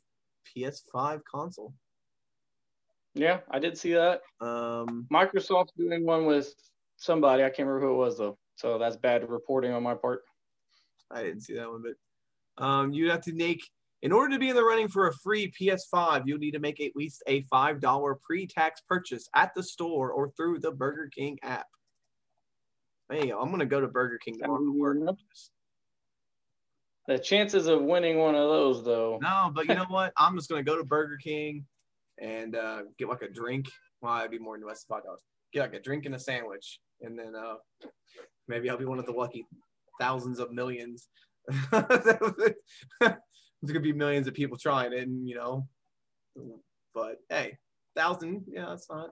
PS5 0.58 1.22
console. 1.24 1.74
Yeah, 3.13 3.39
I 3.52 3.60
did 3.60 3.78
see 3.78 3.94
that. 3.94 4.22
Um, 4.42 5.08
Microsoft's 5.12 5.74
doing 5.78 6.06
one 6.06 6.26
with 6.26 6.54
somebody. 6.98 7.44
I 7.44 7.50
can't 7.50 7.68
remember 7.68 7.88
who 7.88 7.94
it 7.94 7.98
was 7.98 8.18
though. 8.18 8.38
So 8.56 8.78
that's 8.78 8.98
bad 8.98 9.28
reporting 9.30 9.72
on 9.72 9.84
my 9.84 9.94
part. 9.94 10.24
I 11.12 11.24
didn't 11.24 11.42
see 11.42 11.56
that 11.56 11.70
one, 11.70 11.84
but 11.84 12.63
um, 12.63 12.94
you 12.94 13.10
have 13.10 13.22
to 13.22 13.34
make 13.34 13.68
in 14.02 14.12
order 14.12 14.34
to 14.34 14.40
be 14.40 14.50
in 14.50 14.56
the 14.56 14.64
running 14.64 14.88
for 14.88 15.08
a 15.08 15.14
free 15.14 15.52
PS5, 15.52 16.24
you'll 16.26 16.40
need 16.40 16.52
to 16.52 16.60
make 16.60 16.80
at 16.80 16.96
least 16.96 17.22
a 17.28 17.42
five 17.44 17.80
dollar 17.80 18.16
pre-tax 18.16 18.82
purchase 18.88 19.28
at 19.36 19.54
the 19.56 19.64
store 19.64 20.12
or 20.12 20.30
through 20.32 20.60
the 20.60 20.72
Burger 20.72 21.10
King 21.14 21.38
app. 21.44 21.68
There 23.10 23.20
you 23.20 23.32
go. 23.34 23.42
I'm 23.42 23.52
gonna 23.52 23.66
go 23.66 23.82
to 23.82 23.88
Burger 23.88 24.20
King 24.24 24.38
tomorrow. 24.40 25.18
The 27.08 27.18
chances 27.18 27.66
of 27.66 27.82
winning 27.82 28.20
one 28.20 28.36
of 28.36 28.50
those, 28.50 28.84
though. 28.86 29.20
No, 29.22 29.52
but 29.54 29.68
you 29.68 29.76
know 29.76 29.86
what? 29.90 30.14
I'm 30.16 30.36
just 30.36 30.50
gonna 30.50 30.64
go 30.64 30.78
to 30.78 30.84
Burger 30.84 31.18
King 31.18 31.66
and 32.20 32.56
uh, 32.56 32.84
get 32.98 33.10
like 33.10 33.24
a 33.24 33.30
drink. 33.30 33.68
Well, 34.02 34.18
it'd 34.20 34.32
be 34.32 34.40
more 34.40 34.58
than 34.58 34.68
less 34.68 34.84
than 34.84 34.96
five 34.96 35.04
dollars. 35.04 35.22
Get 35.52 35.62
like 35.62 35.74
a 35.74 35.82
drink 35.82 36.06
and 36.06 36.16
a 36.16 36.20
sandwich, 36.20 36.80
and 37.02 37.18
then 37.18 37.34
uh, 37.36 37.56
maybe 38.48 38.70
I'll 38.70 38.78
be 38.78 38.86
one 38.86 39.00
of 39.00 39.06
the 39.06 39.12
lucky 39.12 39.46
thousands 40.00 40.40
of 40.40 40.52
millions. 40.52 41.10
There's 43.62 43.74
gonna 43.74 43.84
be 43.84 43.93
millions 43.93 44.28
of 44.28 44.34
people 44.34 44.58
trying 44.58 44.93
it, 44.93 45.08
and 45.08 45.28
you 45.28 45.36
know. 45.36 45.67
But 46.93 47.17
hey, 47.30 47.58
thousand, 47.95 48.45
yeah, 48.48 48.67
that's 48.69 48.89
not. 48.89 49.12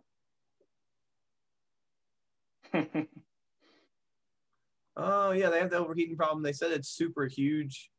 Oh 5.00 5.32
yeah, 5.32 5.52
they 5.52 5.60
have 5.60 5.70
the 5.70 5.78
overheating 5.78 6.18
problem. 6.18 6.42
They 6.42 6.54
said 6.54 6.72
it's 6.72 6.90
super 6.90 7.28
huge 7.28 7.92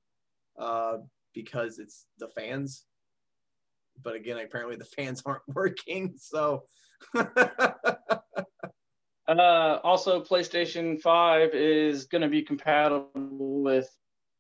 uh, 0.58 0.98
because 1.32 1.78
it's 1.78 2.06
the 2.18 2.26
fans. 2.26 2.84
But 4.02 4.16
again, 4.16 4.36
apparently 4.38 4.74
the 4.76 4.84
fans 4.84 5.22
aren't 5.26 5.46
working. 5.46 6.14
So 6.16 6.64
uh, 7.14 8.18
also 9.28 10.20
PlayStation 10.24 11.00
5 11.00 11.54
is 11.54 12.06
going 12.06 12.22
to 12.22 12.28
be 12.28 12.42
compatible 12.42 13.12
with 13.62 13.88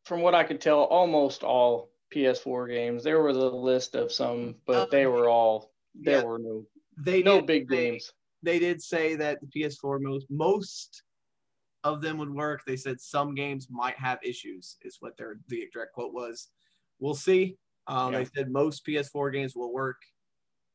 from 0.04 0.20
what 0.20 0.34
I 0.34 0.42
could 0.42 0.60
tell 0.60 0.80
almost 0.80 1.44
all 1.44 1.90
PS4 2.14 2.68
games. 2.68 3.04
There 3.04 3.22
was 3.22 3.36
a 3.36 3.48
list 3.48 3.94
of 3.94 4.10
some, 4.12 4.56
but 4.66 4.90
they 4.90 5.06
were 5.06 5.28
all 5.28 5.72
there 5.94 6.18
Yeah. 6.18 6.24
were 6.24 6.38
no 6.38 6.66
they 6.96 7.22
no 7.22 7.40
big 7.42 7.68
say- 7.68 7.76
games. 7.76 8.12
They 8.42 8.58
did 8.58 8.80
say 8.82 9.16
that 9.16 9.40
the 9.40 9.46
PS4 9.48 9.98
most 10.00 10.26
most 10.30 11.02
of 11.84 12.00
them 12.02 12.18
would 12.18 12.30
work. 12.32 12.62
They 12.66 12.76
said 12.76 13.00
some 13.00 13.34
games 13.34 13.68
might 13.70 13.96
have 13.98 14.18
issues, 14.22 14.76
is 14.82 14.96
what 15.00 15.16
their 15.16 15.38
the 15.48 15.68
direct 15.72 15.92
quote 15.92 16.12
was. 16.12 16.48
We'll 16.98 17.14
see. 17.14 17.56
Um, 17.86 18.12
Yeah. 18.12 18.18
They 18.20 18.24
said 18.26 18.50
most 18.50 18.84
PS4 18.84 19.30
games 19.32 19.54
will 19.56 19.72
work, 19.72 20.00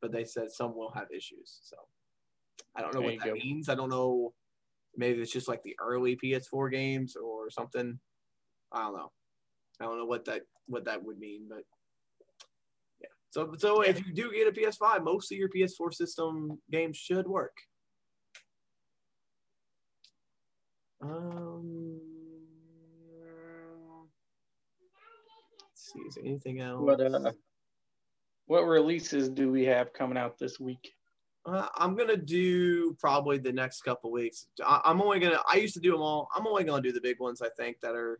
but 0.01 0.11
they 0.11 0.25
said 0.25 0.51
some 0.51 0.75
will 0.75 0.91
have 0.91 1.11
issues. 1.11 1.59
So 1.63 1.77
I 2.75 2.81
don't 2.81 2.93
know 2.93 3.01
There 3.01 3.11
what 3.11 3.19
that 3.19 3.27
go. 3.27 3.33
means. 3.33 3.69
I 3.69 3.75
don't 3.75 3.89
know. 3.89 4.33
Maybe 4.95 5.21
it's 5.21 5.31
just 5.31 5.47
like 5.47 5.63
the 5.63 5.75
early 5.79 6.15
PS4 6.15 6.69
games 6.71 7.15
or 7.15 7.49
something. 7.49 7.99
I 8.71 8.81
don't 8.83 8.95
know. 8.95 9.11
I 9.79 9.85
don't 9.85 9.97
know 9.97 10.05
what 10.05 10.25
that 10.25 10.41
what 10.67 10.85
that 10.85 11.03
would 11.03 11.19
mean, 11.19 11.47
but 11.49 11.63
yeah. 13.01 13.07
So 13.31 13.53
so 13.57 13.81
if 13.81 14.05
you 14.05 14.13
do 14.13 14.31
get 14.31 14.47
a 14.47 14.51
PS5, 14.51 15.03
most 15.03 15.31
of 15.31 15.37
your 15.37 15.49
PS4 15.49 15.93
system 15.93 16.59
games 16.71 16.97
should 16.97 17.27
work. 17.27 17.55
Um, 21.01 21.99
let's 25.59 25.91
see, 25.91 25.99
is 25.99 26.15
there 26.15 26.25
anything 26.25 26.61
else? 26.61 26.81
What 26.81 27.01
uh, 27.01 27.31
what 28.45 28.61
releases 28.61 29.29
do 29.29 29.51
we 29.51 29.65
have 29.65 29.91
coming 29.91 30.17
out 30.17 30.37
this 30.39 30.59
week? 30.59 30.93
Uh, 31.45 31.67
I'm 31.75 31.95
gonna 31.95 32.15
do 32.15 32.93
probably 33.01 33.37
the 33.37 33.51
next 33.51 33.81
couple 33.81 34.11
weeks. 34.11 34.47
I, 34.65 34.79
I'm 34.85 35.01
only 35.01 35.19
gonna. 35.19 35.41
I 35.51 35.57
used 35.57 35.73
to 35.73 35.81
do 35.81 35.91
them 35.91 36.01
all. 36.01 36.29
I'm 36.33 36.47
only 36.47 36.63
gonna 36.63 36.81
do 36.81 36.93
the 36.93 37.01
big 37.01 37.19
ones. 37.19 37.41
I 37.41 37.49
think 37.57 37.81
that 37.81 37.95
are 37.95 38.19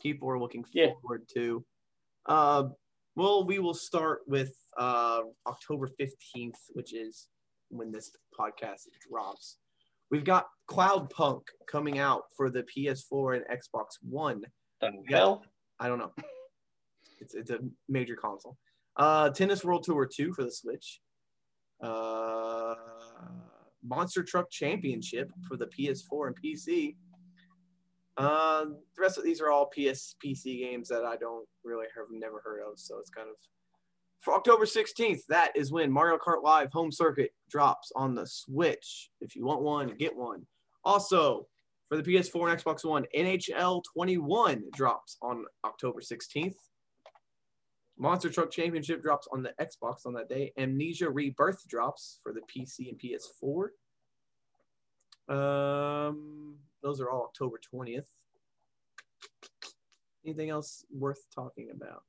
people 0.00 0.28
are 0.30 0.38
looking 0.38 0.64
Yeah. 0.72 0.92
forward 1.02 1.24
to. 1.34 1.64
Uh, 2.26 2.64
well, 3.16 3.44
we 3.46 3.58
will 3.58 3.74
start 3.74 4.20
with 4.26 4.54
uh, 4.76 5.22
October 5.46 5.88
15th, 6.00 6.58
which 6.74 6.94
is 6.94 7.28
when 7.70 7.90
this 7.90 8.10
podcast 8.38 8.82
drops. 9.10 9.58
We've 10.10 10.24
got 10.24 10.46
Cloud 10.68 11.10
Punk 11.10 11.42
coming 11.70 11.98
out 11.98 12.22
for 12.36 12.48
the 12.50 12.62
PS4 12.64 13.36
and 13.36 13.44
Xbox 13.46 13.86
One. 14.02 14.42
The 14.80 14.92
hell? 15.08 15.44
I 15.80 15.88
don't 15.88 15.98
know. 15.98 16.12
It's 17.20 17.34
it's 17.34 17.50
a 17.50 17.58
major 17.88 18.14
console. 18.16 18.56
Uh, 18.96 19.30
Tennis 19.30 19.64
World 19.64 19.82
Tour 19.84 20.06
2 20.06 20.32
for 20.32 20.44
the 20.44 20.50
Switch. 20.52 21.00
Uh, 21.82 22.74
Monster 23.84 24.22
Truck 24.22 24.50
Championship 24.50 25.30
for 25.46 25.56
the 25.56 25.66
PS4 25.66 26.28
and 26.28 26.36
PC. 26.42 26.96
Uh, 28.18 28.64
the 28.64 29.00
rest 29.00 29.16
of 29.16 29.24
these 29.24 29.40
are 29.40 29.50
all 29.50 29.66
PS 29.66 30.16
PC 30.24 30.58
games 30.58 30.88
that 30.88 31.04
I 31.04 31.16
don't 31.16 31.46
really 31.62 31.86
have 31.96 32.06
never 32.10 32.40
heard 32.44 32.60
of, 32.60 32.78
so 32.78 32.98
it's 32.98 33.10
kind 33.10 33.28
of 33.28 33.36
for 34.20 34.34
October 34.34 34.64
16th. 34.64 35.20
That 35.28 35.56
is 35.56 35.70
when 35.70 35.92
Mario 35.92 36.18
Kart 36.18 36.42
Live 36.42 36.72
Home 36.72 36.90
Circuit 36.90 37.32
drops 37.48 37.92
on 37.94 38.16
the 38.16 38.26
Switch. 38.26 39.10
If 39.20 39.36
you 39.36 39.44
want 39.44 39.62
one, 39.62 39.94
get 39.96 40.16
one. 40.16 40.46
Also, 40.84 41.46
for 41.88 41.96
the 41.96 42.02
PS4 42.02 42.50
and 42.50 42.60
Xbox 42.60 42.84
One, 42.84 43.06
NHL 43.16 43.82
21 43.94 44.64
drops 44.74 45.16
on 45.22 45.44
October 45.64 46.00
16th. 46.00 46.56
Monster 47.98 48.30
Truck 48.30 48.50
Championship 48.50 49.02
drops 49.02 49.26
on 49.32 49.42
the 49.42 49.52
Xbox 49.60 50.06
on 50.06 50.12
that 50.14 50.28
day. 50.28 50.52
Amnesia 50.58 51.08
Rebirth 51.08 51.66
drops 51.68 52.18
for 52.22 52.32
the 52.32 52.40
PC 52.42 52.90
and 52.90 53.00
PS4. 53.00 53.68
Um, 56.08 56.56
those 56.82 57.00
are 57.00 57.10
all 57.10 57.24
October 57.24 57.60
20th. 57.74 58.06
Anything 60.24 60.50
else 60.50 60.84
worth 60.92 61.26
talking 61.34 61.70
about? 61.70 62.02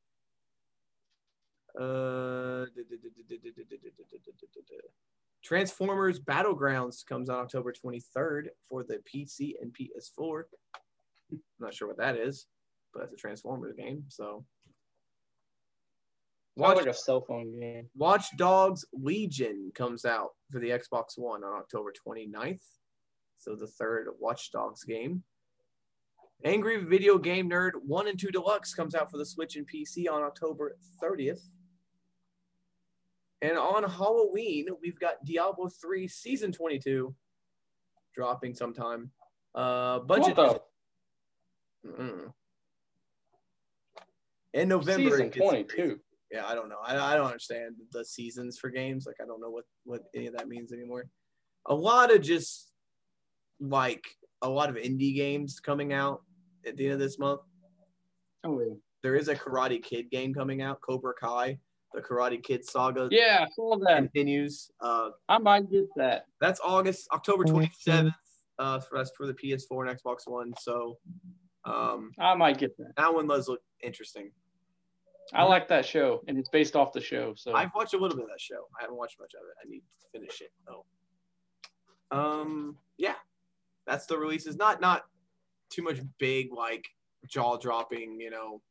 Uh, 1.79 2.65
Transformers 5.43 6.19
Battlegrounds 6.19 7.05
comes 7.05 7.29
on 7.29 7.39
October 7.39 7.73
23rd 7.73 8.47
for 8.67 8.83
the 8.83 8.99
PC 9.11 9.53
and 9.61 9.73
PS4. 9.73 10.43
I'm 11.31 11.39
not 11.59 11.73
sure 11.73 11.87
what 11.87 11.97
that 11.97 12.17
is, 12.17 12.47
but 12.93 13.03
it's 13.03 13.13
a 13.13 13.17
Transformers 13.17 13.73
game. 13.75 14.03
So, 14.09 14.43
Watch, 16.55 16.77
like 16.77 16.87
a 16.87 16.93
cell 16.93 17.21
phone 17.21 17.57
game. 17.57 17.89
Watch 17.95 18.25
Dogs 18.37 18.83
Legion 18.91 19.71
comes 19.73 20.03
out 20.03 20.31
for 20.51 20.59
the 20.59 20.71
Xbox 20.71 21.17
One 21.17 21.43
on 21.43 21.53
October 21.53 21.93
29th. 22.05 22.59
So, 23.39 23.55
the 23.55 23.67
third 23.67 24.07
Watch 24.19 24.51
Dogs 24.51 24.83
game. 24.83 25.23
Angry 26.45 26.83
Video 26.85 27.17
Game 27.17 27.49
Nerd 27.49 27.71
1 27.85 28.07
and 28.07 28.17
2 28.17 28.31
Deluxe 28.31 28.73
comes 28.73 28.95
out 28.95 29.11
for 29.11 29.17
the 29.17 29.25
Switch 29.25 29.57
and 29.57 29.67
PC 29.67 30.09
on 30.09 30.21
October 30.21 30.77
30th. 31.03 31.41
And 33.41 33.57
on 33.57 33.83
Halloween, 33.83 34.67
we've 34.81 34.99
got 34.99 35.23
Diablo 35.25 35.69
3 35.69 36.07
Season 36.07 36.51
22 36.51 37.13
dropping 38.15 38.53
sometime. 38.53 39.11
Uh, 39.55 39.99
budget. 39.99 40.37
What 40.37 40.65
Mm. 41.87 42.33
In 44.53 44.67
November. 44.67 45.09
Season 45.11 45.25
it 45.27 45.33
gets 45.33 45.49
22. 45.49 45.99
Yeah, 46.31 46.45
I 46.45 46.53
don't 46.53 46.69
know. 46.69 46.79
I, 46.85 47.13
I 47.13 47.15
don't 47.15 47.27
understand 47.27 47.75
the 47.91 48.03
seasons 48.03 48.59
for 48.59 48.69
games. 48.69 49.05
Like, 49.05 49.15
I 49.21 49.25
don't 49.25 49.41
know 49.41 49.49
what, 49.49 49.65
what 49.85 50.03
any 50.13 50.27
of 50.27 50.35
that 50.35 50.47
means 50.47 50.73
anymore. 50.73 51.05
A 51.67 51.73
lot 51.73 52.13
of 52.13 52.21
just 52.21 52.71
like 53.59 54.03
a 54.41 54.49
lot 54.49 54.69
of 54.69 54.75
indie 54.75 55.15
games 55.15 55.59
coming 55.59 55.93
out 55.93 56.21
at 56.65 56.77
the 56.77 56.85
end 56.85 56.93
of 56.93 56.99
this 56.99 57.19
month. 57.19 57.41
Oh, 58.43 58.59
yeah. 58.59 58.73
There 59.03 59.15
is 59.15 59.27
a 59.27 59.35
Karate 59.35 59.81
Kid 59.81 60.09
game 60.11 60.33
coming 60.33 60.61
out, 60.61 60.81
Cobra 60.81 61.13
Kai. 61.19 61.57
The 61.93 62.01
Karate 62.01 62.41
Kid 62.43 62.63
saga 62.63 63.07
Yeah, 63.11 63.45
I 63.45 63.47
saw 63.55 63.77
that. 63.79 63.97
continues. 63.97 64.69
Uh, 64.79 65.09
I 65.27 65.39
might 65.39 65.69
get 65.71 65.85
that. 65.95 66.25
that's 66.39 66.59
August, 66.63 67.07
October 67.13 67.43
27th. 67.45 68.13
Uh, 68.59 68.77
for 68.81 68.97
us 68.97 69.09
for 69.15 69.25
the 69.25 69.33
PS4 69.33 69.89
and 69.89 69.97
Xbox 69.99 70.27
One. 70.27 70.53
So 70.59 70.97
um, 71.63 72.11
I 72.19 72.35
might 72.35 72.57
get 72.57 72.75
that. 72.77 72.91
that 72.97 73.13
one 73.13 73.25
does 73.25 73.47
look 73.47 73.61
interesting. 73.81 74.31
I 75.33 75.43
like 75.43 75.67
that 75.69 75.85
show, 75.85 76.21
and 76.27 76.37
it's 76.37 76.49
based 76.49 76.75
off 76.75 76.91
the 76.91 76.99
show. 76.99 77.33
So 77.37 77.53
I've 77.53 77.69
watched 77.73 77.93
a 77.93 77.97
little 77.97 78.17
bit 78.17 78.23
of 78.25 78.29
that 78.29 78.41
show. 78.41 78.67
I 78.77 78.81
haven't 78.81 78.97
watched 78.97 79.17
much 79.19 79.33
of 79.33 79.41
it. 79.47 79.55
I 79.65 79.69
need 79.69 79.79
to 80.01 80.07
finish 80.19 80.41
it 80.41 80.51
though. 80.67 80.85
Um, 82.11 82.75
yeah, 82.97 83.13
that's 83.89 84.05
the 84.05 84.17
releases. 84.17 84.55
Not 84.55 84.79
not 84.81 85.05
too 85.69 85.81
much 85.81 85.99
big 86.19 86.53
like 86.53 86.85
jaw 87.27 87.57
dropping. 87.57 88.19
You 88.19 88.29
know, 88.29 88.61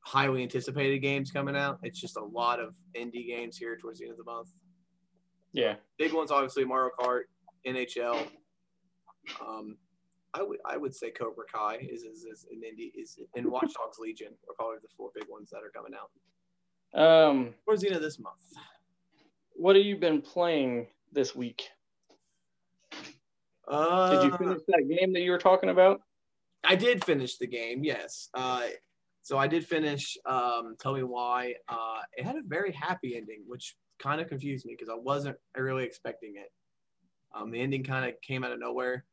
highly 0.00 0.42
anticipated 0.42 0.98
games 0.98 1.30
coming 1.30 1.56
out. 1.56 1.78
It's 1.82 2.00
just 2.00 2.16
a 2.16 2.24
lot 2.24 2.60
of 2.60 2.74
indie 2.96 3.26
games 3.26 3.56
here 3.56 3.76
towards 3.76 3.98
the 3.98 4.04
end 4.04 4.12
of 4.12 4.18
the 4.18 4.24
month. 4.24 4.50
yeah, 5.52 5.74
Big 5.98 6.12
ones, 6.12 6.30
obviously 6.30 6.64
Mario 6.64 6.90
Kart, 7.00 7.22
NHL. 7.66 8.26
Um, 9.40 9.78
I 10.34 10.42
would 10.42 10.58
I 10.66 10.76
would 10.76 10.94
say 10.94 11.10
Cobra 11.10 11.44
Kai 11.52 11.78
is 11.80 12.02
is, 12.02 12.24
is 12.24 12.46
in 12.52 12.62
Indy 12.62 12.92
is 12.96 13.18
in 13.36 13.50
Watch 13.50 13.72
Dogs 13.74 13.98
Legion 13.98 14.32
are 14.48 14.54
probably 14.54 14.78
the 14.82 14.88
four 14.96 15.10
big 15.14 15.24
ones 15.30 15.48
that 15.50 15.58
are 15.58 15.70
coming 15.74 15.92
out. 15.94 16.10
Um, 17.00 17.54
Where's 17.64 17.80
the 17.80 17.88
end 17.88 17.96
of 17.96 18.02
this 18.02 18.18
month? 18.18 18.36
what 19.56 19.76
have 19.76 19.84
you 19.84 19.96
been 19.96 20.20
playing 20.20 20.88
this 21.12 21.34
week? 21.34 21.62
Uh, 23.68 24.10
Did 24.10 24.24
you 24.24 24.36
finish 24.36 24.62
that 24.68 24.88
game 24.88 25.12
that 25.12 25.20
you 25.20 25.30
were 25.30 25.38
talking 25.38 25.70
about? 25.70 26.00
I 26.64 26.76
did 26.76 27.04
finish 27.04 27.36
the 27.36 27.46
game, 27.46 27.84
yes. 27.84 28.28
Uh, 28.34 28.62
so 29.22 29.38
I 29.38 29.46
did 29.46 29.66
finish. 29.66 30.16
Um, 30.26 30.76
tell 30.80 30.94
me 30.94 31.02
why. 31.02 31.54
Uh, 31.68 32.00
it 32.16 32.24
had 32.24 32.36
a 32.36 32.42
very 32.46 32.72
happy 32.72 33.16
ending, 33.16 33.42
which 33.46 33.76
kind 33.98 34.20
of 34.20 34.28
confused 34.28 34.66
me 34.66 34.74
because 34.74 34.88
I 34.88 34.96
wasn't 34.96 35.36
really 35.56 35.84
expecting 35.84 36.34
it. 36.36 36.50
Um, 37.34 37.50
the 37.50 37.60
ending 37.60 37.82
kind 37.82 38.08
of 38.08 38.20
came 38.20 38.44
out 38.44 38.52
of 38.52 38.60
nowhere. 38.60 39.04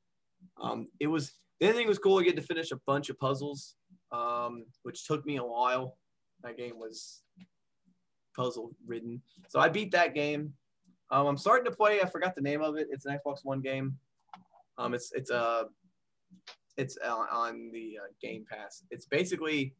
Um, 0.61 0.87
it 0.99 1.07
was 1.07 1.33
the 1.59 1.67
ending 1.67 1.87
was 1.87 1.99
cool. 1.99 2.19
I 2.19 2.23
get 2.23 2.35
to 2.35 2.41
finish 2.41 2.71
a 2.71 2.79
bunch 2.87 3.09
of 3.09 3.19
puzzles, 3.19 3.75
um, 4.11 4.65
which 4.83 5.05
took 5.05 5.25
me 5.25 5.37
a 5.37 5.43
while. 5.43 5.97
That 6.43 6.57
game 6.57 6.77
was 6.77 7.21
puzzle 8.35 8.71
ridden, 8.85 9.21
so 9.47 9.59
I 9.59 9.69
beat 9.69 9.91
that 9.91 10.15
game. 10.15 10.53
Um, 11.11 11.27
I'm 11.27 11.37
starting 11.37 11.65
to 11.65 11.75
play. 11.75 12.01
I 12.01 12.05
forgot 12.05 12.35
the 12.35 12.41
name 12.41 12.61
of 12.61 12.77
it. 12.77 12.87
It's 12.89 13.05
an 13.05 13.17
Xbox 13.17 13.39
One 13.43 13.61
game. 13.61 13.97
Um, 14.81 14.93
it's 14.93 15.11
it's 15.13 15.29
a 15.29 15.65
it's 16.77 16.97
uh, 17.05 17.25
on 17.31 17.69
the 17.71 17.97
uh, 18.01 18.07
Game 18.21 18.45
Pass. 18.49 18.83
It's 18.91 19.05
basically, 19.05 19.75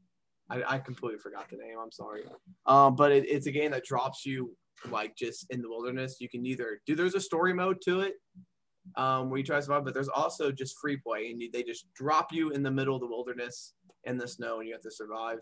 I, 0.50 0.76
I 0.76 0.78
completely 0.78 1.20
forgot 1.20 1.50
the 1.50 1.58
name. 1.58 1.78
I'm 1.82 1.92
sorry. 1.92 2.24
Um, 2.66 2.96
but 2.96 3.12
it, 3.12 3.28
it's 3.28 3.48
a 3.48 3.52
game 3.52 3.72
that 3.72 3.86
drops 3.86 4.26
you 4.26 4.56
like 4.90 5.16
just 5.16 5.46
in 5.50 5.62
the 5.62 5.70
wilderness. 5.70 6.18
You 6.20 6.30
can 6.30 6.46
either 6.46 6.82
do 6.86 6.96
there's 6.96 7.16
a 7.16 7.22
story 7.22 7.54
mode 7.54 7.82
to 7.86 8.02
it, 8.02 8.14
um, 8.96 9.30
where 9.30 9.40
you 9.40 9.44
try 9.44 9.58
to 9.58 9.62
survive, 9.62 9.86
but 9.86 9.94
there's 9.94 10.10
also 10.10 10.52
just 10.52 10.78
free 10.80 10.98
play, 10.98 11.32
and 11.32 11.42
you, 11.42 11.50
they 11.52 11.64
just 11.64 11.92
drop 11.94 12.32
you 12.32 12.50
in 12.52 12.64
the 12.64 12.72
middle 12.72 12.96
of 12.96 13.02
the 13.02 13.08
wilderness 13.08 13.74
in 14.04 14.18
the 14.18 14.28
snow, 14.28 14.60
and 14.60 14.68
you 14.68 14.74
have 14.74 14.84
to 14.84 14.92
survive. 14.92 15.40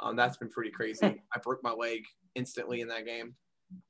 Um, 0.00 0.16
that's 0.16 0.36
been 0.38 0.50
pretty 0.50 0.70
crazy. 0.70 1.04
I 1.34 1.38
broke 1.42 1.60
my 1.62 1.72
leg 1.72 2.02
instantly 2.34 2.80
in 2.80 2.88
that 2.88 3.06
game. 3.06 3.34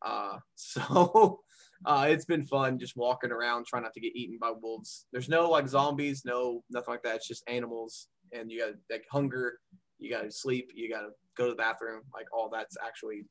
Uh, 0.05 0.39
so 0.55 1.41
uh, 1.85 2.07
it's 2.09 2.25
been 2.25 2.45
fun 2.45 2.79
just 2.79 2.97
walking 2.97 3.31
around 3.31 3.67
trying 3.67 3.83
not 3.83 3.93
to 3.95 4.01
get 4.01 4.17
eaten 4.17 4.39
by 4.41 4.53
wolves. 4.61 5.07
There's 5.13 5.29
no 5.29 5.51
like 5.51 5.69
zombies, 5.69 6.23
no 6.25 6.63
nothing 6.71 6.93
like 6.93 7.03
that. 7.03 7.17
It's 7.17 7.29
just 7.29 7.45
animals, 7.49 8.09
and 8.33 8.51
you 8.51 8.61
got 8.61 8.75
like 8.91 9.05
hunger, 9.11 9.59
you 9.99 10.11
got 10.11 10.23
to 10.23 10.31
sleep, 10.31 10.71
you 10.75 10.91
got 10.91 11.03
to 11.03 11.09
go 11.37 11.45
to 11.45 11.51
the 11.51 11.57
bathroom. 11.57 12.03
Like 12.15 12.27
all 12.33 12.49
that's 12.51 12.77
actually 12.85 13.25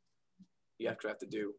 you 0.78 0.88
have 0.88 1.00
to 1.00 1.08
have 1.08 1.20
to 1.20 1.28
do. 1.28 1.54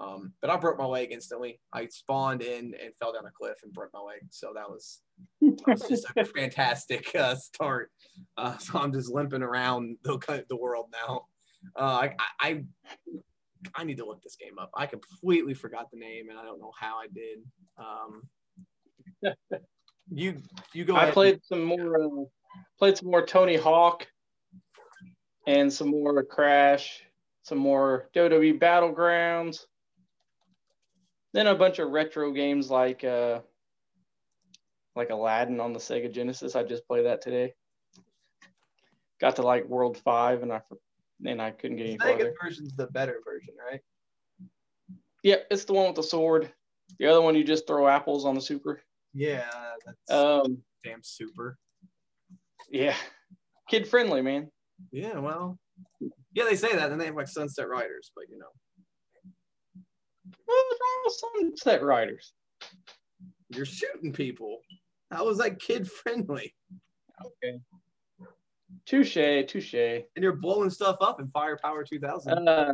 Um, 0.00 0.32
but 0.40 0.50
I 0.50 0.56
broke 0.56 0.78
my 0.78 0.84
leg 0.84 1.08
instantly. 1.10 1.60
I 1.72 1.86
spawned 1.86 2.42
in 2.42 2.74
and 2.80 2.94
fell 2.98 3.12
down 3.12 3.26
a 3.26 3.30
cliff 3.30 3.56
and 3.64 3.72
broke 3.72 3.90
my 3.92 4.00
leg. 4.00 4.20
So 4.30 4.52
that 4.54 4.68
was, 4.68 5.00
that 5.40 5.66
was 5.66 5.88
just 5.88 6.06
a 6.16 6.24
fantastic 6.36 7.14
uh, 7.14 7.34
start. 7.34 7.90
Uh, 8.36 8.56
so 8.58 8.78
I'm 8.78 8.92
just 8.92 9.12
limping 9.12 9.42
around 9.42 9.96
the, 10.04 10.44
the 10.48 10.56
world 10.56 10.92
now. 11.06 11.26
Uh, 11.76 12.08
I, 12.08 12.14
I 12.40 12.64
I 13.74 13.84
need 13.84 13.96
to 13.98 14.06
look 14.06 14.22
this 14.22 14.36
game 14.36 14.58
up. 14.58 14.70
I 14.74 14.86
completely 14.86 15.54
forgot 15.54 15.90
the 15.90 15.98
name, 15.98 16.28
and 16.30 16.38
I 16.38 16.44
don't 16.44 16.60
know 16.60 16.72
how 16.78 16.96
I 16.98 17.06
did. 17.12 17.38
Um, 17.78 19.34
you 20.10 20.42
you 20.72 20.84
go. 20.84 20.96
I 20.96 21.04
ahead. 21.04 21.14
played 21.14 21.40
some 21.44 21.64
more. 21.64 22.02
Uh, 22.02 22.24
played 22.78 22.96
some 22.96 23.10
more 23.10 23.24
Tony 23.24 23.56
Hawk, 23.56 24.06
and 25.46 25.72
some 25.72 25.88
more 25.88 26.22
Crash, 26.22 27.02
some 27.42 27.58
more 27.58 28.08
WWE 28.14 28.58
Battlegrounds. 28.58 29.60
Then 31.32 31.46
a 31.46 31.54
bunch 31.54 31.78
of 31.78 31.90
retro 31.90 32.30
games 32.32 32.70
like 32.70 33.02
uh, 33.02 33.40
like 34.94 35.10
Aladdin 35.10 35.60
on 35.60 35.72
the 35.72 35.80
Sega 35.80 36.12
Genesis. 36.12 36.54
I 36.54 36.62
just 36.62 36.86
played 36.86 37.06
that 37.06 37.22
today. 37.22 37.54
Got 39.20 39.36
to 39.36 39.42
like 39.42 39.66
World 39.66 39.98
Five, 39.98 40.42
and 40.42 40.52
I 40.52 40.60
and 41.24 41.40
I 41.40 41.50
couldn't 41.50 41.76
get 41.76 41.86
any 41.86 41.98
Sega 41.98 42.02
farther. 42.18 42.34
version's 42.42 42.72
the 42.76 42.86
better 42.88 43.20
version, 43.24 43.54
right? 43.70 43.80
Yeah, 45.22 45.36
it's 45.50 45.64
the 45.64 45.72
one 45.72 45.86
with 45.86 45.96
the 45.96 46.02
sword. 46.02 46.52
The 46.98 47.06
other 47.06 47.22
one 47.22 47.34
you 47.34 47.44
just 47.44 47.66
throw 47.66 47.88
apples 47.88 48.24
on 48.26 48.34
the 48.34 48.40
super. 48.40 48.82
Yeah, 49.14 49.48
that's 49.86 50.10
Um, 50.10 50.58
damn 50.82 51.02
super. 51.02 51.56
yeah, 52.68 52.96
kid 53.70 53.88
friendly, 53.88 54.20
man. 54.22 54.50
Yeah, 54.92 55.18
well, 55.18 55.58
yeah, 56.32 56.44
they 56.44 56.56
say 56.56 56.74
that, 56.76 56.90
and 56.92 57.00
they 57.00 57.06
have 57.06 57.14
like 57.16 57.28
Sunset 57.28 57.68
Riders, 57.68 58.10
but 58.14 58.24
you 58.28 58.38
know, 58.38 58.46
What's 60.44 60.80
wrong 60.80 61.02
with 61.04 61.56
Sunset 61.56 61.82
Riders? 61.82 62.32
you're 63.50 63.66
shooting 63.66 64.12
people. 64.12 64.58
How 65.12 65.26
was 65.26 65.38
that 65.38 65.60
kid 65.60 65.88
friendly? 65.90 66.54
Okay. 67.24 67.60
Touche, 68.86 69.46
touche. 69.46 69.74
And 69.74 70.22
you're 70.22 70.36
blowing 70.36 70.70
stuff 70.70 70.98
up 71.00 71.20
in 71.20 71.28
Firepower 71.28 71.84
2000. 71.84 72.48
Uh, 72.48 72.72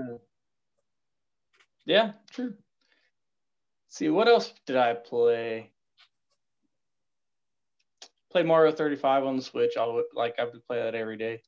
yeah, 1.87 2.13
true. 2.31 2.55
see, 3.89 4.09
what 4.09 4.29
else 4.29 4.53
did 4.67 4.77
I 4.77 4.95
play? 4.95 5.71
Played 8.31 8.47
Mario 8.47 8.73
35 8.73 9.25
on 9.25 9.37
the 9.37 9.43
Switch. 9.43 9.77
I 9.77 9.87
would 9.87 10.05
like 10.15 10.35
I 10.39 10.45
would 10.45 10.67
play 10.67 10.79
that 10.83 10.95
every 10.95 11.17
day. 11.17 11.43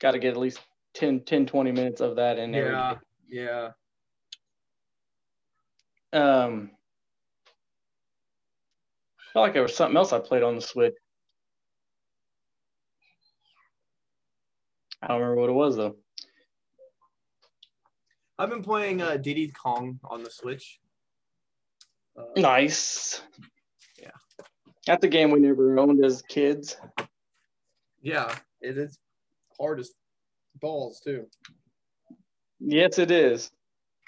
Got 0.00 0.12
to 0.12 0.18
get 0.18 0.32
at 0.32 0.38
least 0.38 0.60
10, 0.94 1.24
10, 1.24 1.46
20 1.46 1.72
minutes 1.72 2.00
of 2.00 2.16
that 2.16 2.38
in 2.38 2.52
there. 2.52 2.72
yeah, 2.72 2.94
yeah. 3.28 3.70
Um, 6.12 6.70
felt 9.32 9.44
like 9.44 9.52
there 9.54 9.62
was 9.62 9.74
something 9.74 9.96
else 9.96 10.12
I 10.12 10.18
played 10.18 10.42
on 10.42 10.54
the 10.54 10.62
Switch. 10.62 10.94
I 15.02 15.08
don't 15.08 15.20
remember 15.20 15.40
what 15.40 15.50
it 15.50 15.54
was 15.54 15.76
though. 15.76 15.96
I've 18.38 18.50
been 18.50 18.62
playing 18.62 19.02
uh, 19.02 19.16
Diddy 19.16 19.48
Kong 19.48 19.98
on 20.04 20.22
the 20.22 20.30
Switch. 20.30 20.80
Uh, 22.18 22.24
Nice. 22.36 23.22
Yeah. 24.00 24.10
That's 24.86 25.04
a 25.04 25.08
game 25.08 25.30
we 25.30 25.40
never 25.40 25.78
owned 25.78 26.04
as 26.04 26.22
kids. 26.22 26.76
yeah, 28.00 28.34
it 28.60 28.78
is 28.78 28.98
hard 29.58 29.80
as 29.80 29.92
balls 30.60 31.00
too. 31.00 31.26
Yes, 32.60 32.98
it 32.98 33.10
is. 33.10 33.50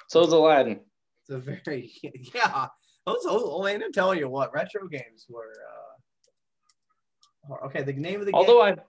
So 0.09 0.23
is 0.23 0.33
Aladdin. 0.33 0.81
It's 1.23 1.31
a 1.31 1.39
very 1.39 1.93
yeah. 2.35 2.69
Those 3.07 3.27
old, 3.27 3.65
man, 3.65 3.83
I'm 3.83 3.93
telling 3.93 4.19
you 4.19 4.29
what, 4.29 4.55
retro 4.55 4.89
games 4.89 5.27
were. 5.29 5.53
Uh, 7.51 7.67
okay, 7.67 7.83
the 7.83 7.93
name 7.93 8.21
of 8.21 8.27
the 8.27 8.33
game. 8.33 8.39
Although 8.39 8.65
game. 8.65 8.79
I, 8.79 8.83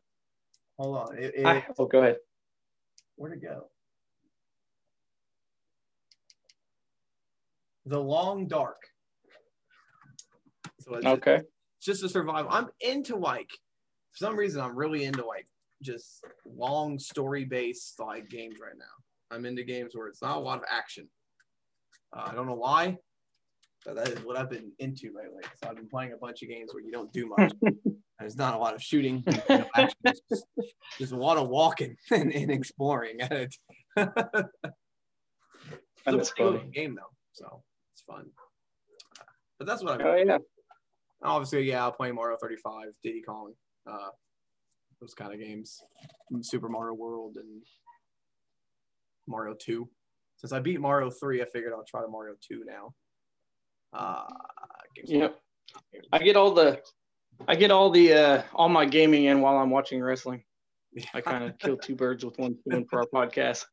Hold 0.78 0.98
on. 0.98 1.18
It, 1.18 1.34
it, 1.36 1.46
I 1.46 1.66
oh, 1.78 1.86
go 1.86 2.00
ahead. 2.00 2.18
where'd 3.16 3.34
it 3.34 3.42
go? 3.42 3.68
The 7.86 8.00
Long 8.00 8.48
Dark. 8.48 8.82
So 10.80 10.96
it's, 10.96 11.06
Okay. 11.06 11.36
it's 11.36 11.86
just 11.86 12.04
a 12.04 12.10
survival. 12.10 12.52
I'm 12.52 12.70
into 12.82 13.16
like, 13.16 13.50
for 14.12 14.18
some 14.18 14.36
reason, 14.36 14.62
I'm 14.62 14.76
really 14.76 15.06
into 15.06 15.26
like 15.26 15.48
just 15.82 16.24
long 16.46 17.00
story 17.00 17.46
based 17.46 18.00
like 18.00 18.30
games 18.30 18.56
right 18.62 18.78
now. 18.78 18.86
I'm 19.36 19.46
into 19.46 19.64
games 19.64 19.96
where 19.96 20.08
it's 20.08 20.22
not 20.22 20.38
a 20.38 20.40
lot 20.40 20.58
of 20.60 20.66
action. 20.72 21.08
Uh, 22.16 22.28
I 22.28 22.36
don't 22.36 22.48
know 22.48 22.56
why, 22.56 22.98
but 23.86 23.96
that 23.96 24.10
is 24.10 24.20
what 24.24 24.38
I've 24.38 24.50
been 24.50 24.72
into 24.80 25.14
lately. 25.16 25.44
So 25.62 25.70
I've 25.70 25.76
been 25.76 25.90
playing 25.90 26.14
a 26.14 26.18
bunch 26.18 26.42
of 26.44 26.50
games 26.50 26.74
where 26.74 26.84
you 26.84 26.92
don't 26.92 27.12
do 27.14 27.28
much. 27.28 27.52
There's 28.26 28.38
not 28.38 28.56
a 28.56 28.58
lot 28.58 28.74
of 28.74 28.82
shooting, 28.82 29.24
action. 29.50 29.98
It's 30.04 30.22
just, 30.28 30.46
just 30.98 31.12
a 31.12 31.16
lot 31.16 31.38
of 31.38 31.48
walking 31.48 31.96
and, 32.12 32.34
and 32.34 32.50
exploring 32.50 33.22
at 33.22 33.32
it. 33.32 33.56
It's 36.08 36.30
a 36.30 36.34
pretty 36.36 36.52
funny. 36.52 36.64
good 36.66 36.74
game 36.74 36.96
though, 36.96 37.12
so 37.34 37.64
it's 37.94 38.02
fun. 38.04 38.26
But 39.58 39.66
that's 39.68 39.84
what 39.84 40.00
I'm. 40.00 40.06
Oh 40.08 40.16
yeah. 40.16 40.38
obviously 41.24 41.64
yeah 41.68 41.84
i'll 41.84 41.92
play 41.92 42.12
mario 42.12 42.38
35 42.40 42.90
diddy 43.02 43.24
kong 43.24 43.54
uh 43.90 44.10
those 45.02 45.16
kind 45.16 45.34
of 45.34 45.40
games 45.40 45.82
super 46.42 46.70
mario 46.70 46.94
world 46.94 47.38
and 47.38 47.64
mario 49.26 49.56
2 49.60 49.90
since 50.38 50.52
i 50.54 50.60
beat 50.60 50.80
mario 50.80 51.10
3 51.10 51.42
i 51.42 51.46
figured 51.46 51.74
i'll 51.74 51.84
try 51.84 52.02
the 52.02 52.08
mario 52.08 52.36
2 52.48 52.64
now 52.68 52.94
uh 53.94 54.26
Yep. 55.06 55.40
I 56.12 56.20
get 56.20 56.36
all 56.36 56.52
the, 56.54 56.80
I 57.48 57.56
get 57.56 57.72
all 57.72 57.90
the 57.90 58.14
uh 58.14 58.44
all 58.54 58.70
my 58.70 58.86
gaming 58.86 59.26
in 59.26 59.42
while 59.42 59.58
I'm 59.58 59.70
watching 59.70 60.02
wrestling. 60.02 60.44
I 61.14 61.22
kind 61.22 61.44
of 61.44 61.58
kill 61.60 61.78
two 61.78 61.96
birds 61.96 62.24
with 62.24 62.38
one 62.40 62.58
stone 62.68 62.86
for 62.90 63.00
our 63.00 63.08
podcast. 63.08 63.66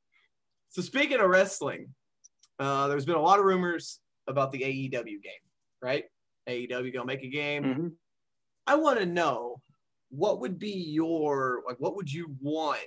so 0.71 0.83
speaking 0.83 1.21
of 1.21 1.29
wrestling 1.31 1.95
uh 2.59 2.89
there's 2.89 3.05
been 3.05 3.15
a 3.17 3.21
lot 3.23 3.39
of 3.39 3.45
rumors 3.45 4.01
about 4.27 4.51
the 4.53 4.61
aew 4.61 4.91
game 4.91 5.43
right 5.81 6.05
aew 6.49 6.93
gonna 6.93 7.07
make 7.07 7.23
a 7.23 7.29
game 7.29 7.65
Mhm. 7.65 7.93
I 8.67 8.75
want 8.77 8.99
to 9.01 9.07
know 9.07 9.61
what 10.11 10.41
would 10.41 10.59
be 10.59 10.71
your 10.73 11.63
like 11.67 11.77
what 11.79 11.97
would 11.97 12.13
you 12.13 12.35
want 12.41 12.79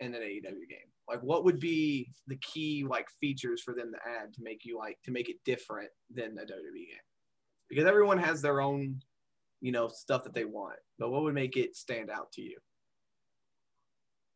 in 0.00 0.14
an 0.14 0.22
AEW 0.22 0.68
game? 0.68 0.88
Like 1.08 1.20
what 1.22 1.44
would 1.44 1.58
be 1.58 2.12
the 2.28 2.36
key 2.36 2.84
like 2.88 3.08
features 3.20 3.62
for 3.62 3.74
them 3.74 3.90
to 3.92 3.98
add 4.08 4.32
to 4.34 4.42
make 4.42 4.64
you 4.64 4.76
like 4.78 4.96
to 5.04 5.10
make 5.10 5.28
it 5.28 5.36
different 5.44 5.90
than 6.14 6.36
a 6.38 6.42
WWE 6.42 6.86
game? 6.92 7.06
Because 7.68 7.86
everyone 7.86 8.18
has 8.18 8.40
their 8.42 8.60
own 8.60 9.00
you 9.60 9.72
know, 9.72 9.88
stuff 9.88 10.24
that 10.24 10.34
they 10.34 10.44
want. 10.44 10.78
But 10.98 11.10
what 11.10 11.22
would 11.22 11.34
make 11.34 11.56
it 11.56 11.76
stand 11.76 12.10
out 12.10 12.32
to 12.32 12.42
you? 12.42 12.58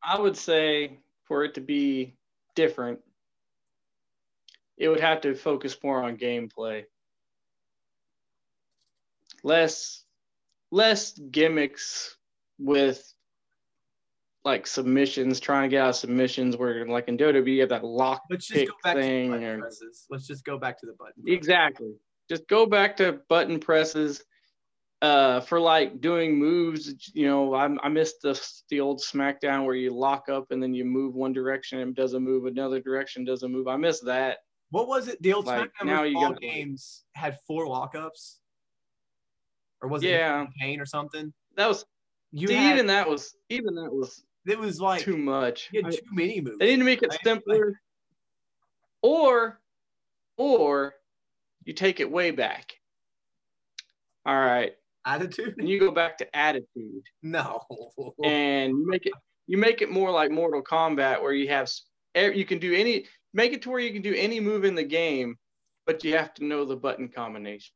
I 0.03 0.21
would 0.21 0.37
say 0.37 0.99
for 1.25 1.45
it 1.45 1.55
to 1.55 1.61
be 1.61 2.17
different, 2.55 3.01
it 4.77 4.89
would 4.89 5.01
have 5.01 5.21
to 5.23 5.35
focus 5.35 5.77
more 5.83 6.03
on 6.03 6.17
gameplay. 6.17 6.85
Less 9.45 10.05
less 10.71 11.13
gimmicks 11.13 12.17
with 12.59 13.13
like 14.45 14.67
submissions, 14.67 15.39
trying 15.39 15.71
to 15.71 15.77
get 15.77 15.83
out 15.83 15.91
of 15.91 15.97
submissions 15.97 16.57
where 16.57 16.87
like 16.87 17.07
in 17.07 17.17
WWE 17.17 17.55
you 17.55 17.61
have 17.61 17.69
that 17.69 17.85
lock 17.85 18.23
Let's 18.29 18.47
just 18.47 18.59
pick 18.59 18.69
go 18.69 18.75
back 18.83 18.95
to 18.95 19.01
the 19.01 19.07
thing 19.07 19.45
or 19.45 19.59
presses. 19.61 20.07
Let's 20.11 20.27
just 20.27 20.45
go 20.45 20.59
back 20.59 20.81
to 20.81 20.87
the 20.87 20.95
button. 20.95 21.23
Exactly. 21.27 21.93
Just 22.29 22.49
go 22.49 22.67
back 22.67 22.97
to 22.97 23.21
button 23.29 23.61
presses. 23.61 24.25
Uh, 25.03 25.41
for 25.41 25.59
like 25.59 26.01
doing 26.01 26.39
moves, 26.39 27.11
you 27.13 27.27
know, 27.27 27.55
I, 27.55 27.69
I 27.83 27.89
missed 27.89 28.23
the 28.23 28.41
the 28.71 28.79
old 28.81 29.01
SmackDown 29.01 29.67
where 29.67 29.75
you 29.75 29.91
lock 29.93 30.29
up 30.29 30.53
and 30.53 30.63
then 30.63 30.73
you 30.73 30.85
move 30.85 31.17
one 31.17 31.33
direction 31.33 31.81
and 31.81 31.93
doesn't 31.93 32.23
move 32.23 32.47
another 32.47 32.79
direction, 32.81 33.25
doesn't 33.25 33.51
move. 33.51 33.67
I 33.67 33.77
missed 33.77 34.05
that. 34.05 34.39
What 34.71 34.87
was 34.87 35.09
it? 35.09 35.21
The 35.21 35.33
old 35.33 35.47
Like, 35.47 35.73
SmackDown 35.73 35.87
now 35.87 36.03
you 36.05 36.15
got- 36.15 36.41
games 36.41 37.03
had 37.17 37.37
four 37.49 37.67
lockups, 37.67 38.37
or 39.81 39.89
was 39.89 40.05
it 40.05 40.11
Yeah. 40.11 40.47
Kane 40.61 40.81
or 40.81 40.87
something? 40.87 41.33
That 41.57 41.67
was 41.69 41.85
You 42.31 42.47
see, 42.47 42.55
had, 42.55 42.75
even 42.75 42.87
that 42.87 43.09
was 43.09 43.35
even 43.49 43.75
that 43.75 43.93
was 43.93 44.25
it 44.47 44.57
was 44.59 44.81
like 44.81 45.03
too 45.03 45.17
much. 45.17 45.69
you 45.73 45.83
had 45.83 45.93
too 45.95 46.01
many 46.13 46.41
moves. 46.41 46.59
they 46.59 46.67
need 46.71 46.79
to 46.79 46.85
make 46.85 47.03
it 47.03 47.13
simpler, 47.25 47.81
or 49.03 49.61
or 50.37 50.95
you 51.65 51.73
take 51.73 51.99
it 51.99 52.09
way 52.09 52.31
back. 52.31 52.73
All 54.25 54.39
right, 54.39 54.75
Attitude? 55.07 55.55
and 55.59 55.69
you 55.69 55.81
go 55.81 55.91
back 55.91 56.17
to 56.19 56.37
attitude. 56.37 57.03
No. 57.23 57.63
and 58.25 58.71
you 58.71 58.87
make 58.89 59.07
it 59.07 59.13
you 59.49 59.59
make 59.59 59.83
it 59.83 59.91
more 59.91 60.11
like 60.11 60.31
Mortal 60.31 60.63
Kombat 60.63 61.21
where 61.21 61.33
you 61.33 61.49
have 61.49 61.69
you 62.15 62.45
can 62.45 62.59
do 62.59 62.73
any 62.75 63.07
make 63.35 63.53
it 63.53 63.63
to 63.63 63.71
where 63.71 63.81
you 63.81 63.93
can 63.93 64.03
do 64.03 64.15
any 64.15 64.39
move 64.41 64.65
in 64.65 64.75
the 64.75 64.85
game, 64.85 65.37
but 65.87 66.05
you 66.05 66.17
have 66.17 66.33
to 66.35 66.45
know 66.45 66.65
the 66.65 66.77
button 66.77 67.09
combination. 67.09 67.73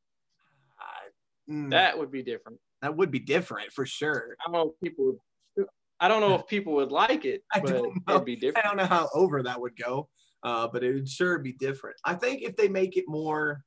Mm, 1.49 1.71
That 1.71 1.97
would 1.97 2.11
be 2.11 2.23
different. 2.23 2.59
that 2.81 2.95
would 2.95 3.09
be 3.11 3.19
different 3.19 3.71
for 3.71 3.85
sure. 3.85 4.35
I 4.45 4.51
don't 4.51 4.53
know 4.53 4.73
if 4.73 4.79
people 4.83 5.05
would. 5.05 5.65
I 5.99 6.07
don't 6.07 6.21
know 6.21 6.35
if 6.35 6.45
people 6.47 6.73
would 6.73 6.91
like 6.91 7.25
it, 7.25 7.41
I 7.53 7.59
but 7.59 7.69
don't 7.73 8.07
know. 8.07 8.15
it'd 8.15 8.25
be 8.25 8.51
I 8.55 8.61
don't 8.61 8.77
know 8.77 8.85
how 8.85 9.09
over 9.15 9.41
that 9.43 9.59
would 9.59 9.75
go, 9.75 10.07
uh, 10.43 10.67
but 10.67 10.83
it 10.83 10.93
would 10.93 11.09
sure 11.09 11.39
be 11.39 11.53
different. 11.53 11.95
I 12.05 12.13
think 12.13 12.43
if 12.43 12.55
they 12.55 12.67
make 12.67 12.97
it 12.97 13.05
more, 13.07 13.63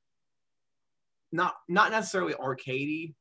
not 1.33 1.55
not 1.68 1.90
necessarily 1.90 2.35
arcadey, 2.35 3.14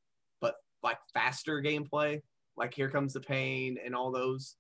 like 0.84 0.98
faster 1.14 1.62
gameplay, 1.62 2.22
like 2.58 2.74
Here 2.74 2.90
Comes 2.90 3.14
the 3.14 3.20
Pain 3.20 3.78
and 3.84 3.96
all 3.96 4.12
those, 4.12 4.56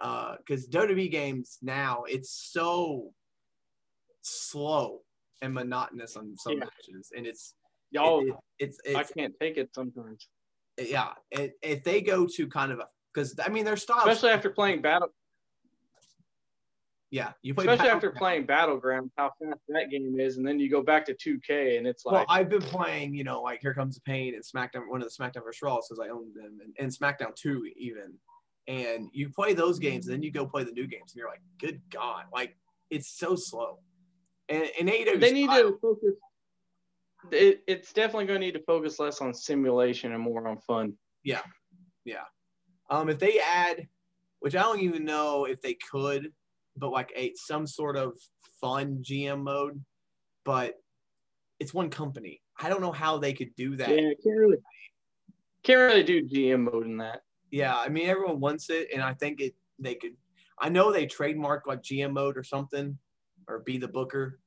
uh, 0.00 0.36
because 0.38 0.66
WWE 0.68 1.10
games 1.10 1.58
now 1.62 2.04
it's 2.08 2.30
so 2.30 3.12
slow 4.22 5.00
and 5.42 5.52
monotonous 5.54 6.16
on 6.16 6.36
some 6.36 6.54
Yeah. 6.54 6.64
matches, 6.64 7.12
and 7.16 7.26
it's 7.26 7.54
Y'all, 7.90 8.26
it- 8.26 8.34
it's 8.58 8.78
I 8.94 9.04
can't 9.04 9.34
take 9.38 9.56
it 9.56 9.72
sometimes, 9.74 10.28
yeah. 10.78 11.14
It, 11.30 11.56
if 11.62 11.84
they 11.84 12.00
go 12.00 12.26
to 12.26 12.48
kind 12.48 12.72
of 12.72 12.80
a 12.80 12.88
because 13.12 13.38
I 13.38 13.48
mean 13.48 13.64
their 13.64 13.76
style, 13.76 13.98
especially 13.98 14.30
after 14.30 14.50
playing 14.50 14.82
battle. 14.82 15.14
Yeah, 17.14 17.30
you 17.42 17.54
play 17.54 17.62
Especially 17.62 17.84
Battle- 17.84 17.94
after 17.94 18.10
playing 18.10 18.44
Battlegrounds, 18.44 19.10
how 19.16 19.30
fast 19.40 19.60
that 19.68 19.88
game 19.88 20.18
is, 20.18 20.36
and 20.36 20.44
then 20.44 20.58
you 20.58 20.68
go 20.68 20.82
back 20.82 21.06
to 21.06 21.14
2K, 21.14 21.78
and 21.78 21.86
it's 21.86 22.04
like. 22.04 22.12
Well, 22.12 22.26
I've 22.28 22.48
been 22.48 22.60
playing, 22.60 23.14
you 23.14 23.22
know, 23.22 23.40
like 23.40 23.60
Here 23.60 23.72
Comes 23.72 23.94
the 23.94 24.00
Pain 24.00 24.34
and 24.34 24.42
SmackDown, 24.42 24.88
one 24.88 25.00
of 25.00 25.08
the 25.08 25.14
SmackDown 25.14 25.44
vs. 25.44 25.62
Raw, 25.62 25.76
because 25.76 26.04
I 26.04 26.08
own 26.10 26.34
them, 26.34 26.58
and, 26.60 26.74
and 26.76 26.90
SmackDown 26.90 27.36
2 27.36 27.70
even. 27.76 28.14
And 28.66 29.10
you 29.12 29.28
play 29.28 29.54
those 29.54 29.78
games, 29.78 30.08
and 30.08 30.14
then 30.14 30.24
you 30.24 30.32
go 30.32 30.44
play 30.44 30.64
the 30.64 30.72
new 30.72 30.88
games, 30.88 31.12
and 31.12 31.18
you're 31.20 31.28
like, 31.28 31.42
good 31.60 31.80
God, 31.88 32.24
like 32.32 32.56
it's 32.90 33.16
so 33.16 33.36
slow. 33.36 33.78
And, 34.48 34.68
and 34.80 34.88
AEW, 34.88 35.20
they 35.20 35.32
need 35.32 35.50
to 35.50 35.78
focus. 35.80 36.14
It, 37.30 37.62
it's 37.68 37.92
definitely 37.92 38.26
going 38.26 38.40
to 38.40 38.46
need 38.46 38.54
to 38.54 38.64
focus 38.64 38.98
less 38.98 39.20
on 39.20 39.32
simulation 39.32 40.12
and 40.14 40.20
more 40.20 40.48
on 40.48 40.58
fun. 40.58 40.94
Yeah, 41.22 41.42
yeah. 42.04 42.24
Um, 42.90 43.08
if 43.08 43.20
they 43.20 43.38
add, 43.38 43.86
which 44.40 44.56
I 44.56 44.62
don't 44.62 44.80
even 44.80 45.04
know 45.04 45.44
if 45.44 45.62
they 45.62 45.74
could, 45.74 46.32
but 46.76 46.90
like 46.90 47.12
a 47.16 47.32
some 47.36 47.66
sort 47.66 47.96
of 47.96 48.16
fun 48.60 48.98
GM 49.02 49.42
mode, 49.42 49.82
but 50.44 50.74
it's 51.60 51.74
one 51.74 51.90
company. 51.90 52.40
I 52.60 52.68
don't 52.68 52.80
know 52.80 52.92
how 52.92 53.18
they 53.18 53.32
could 53.32 53.54
do 53.56 53.76
that. 53.76 53.88
Yeah, 53.88 54.10
can't 54.22 54.38
really, 54.38 54.58
can't 55.62 55.78
really 55.78 56.02
do 56.02 56.26
GM 56.26 56.72
mode 56.72 56.86
in 56.86 56.98
that. 56.98 57.22
Yeah, 57.50 57.76
I 57.76 57.88
mean 57.88 58.08
everyone 58.08 58.40
wants 58.40 58.70
it, 58.70 58.88
and 58.92 59.02
I 59.02 59.14
think 59.14 59.40
it 59.40 59.54
they 59.78 59.94
could. 59.94 60.16
I 60.58 60.68
know 60.68 60.92
they 60.92 61.06
trademarked 61.06 61.66
like 61.66 61.82
GM 61.82 62.12
mode 62.12 62.36
or 62.36 62.44
something, 62.44 62.96
or 63.48 63.60
be 63.60 63.78
the 63.78 63.88
Booker, 63.88 64.38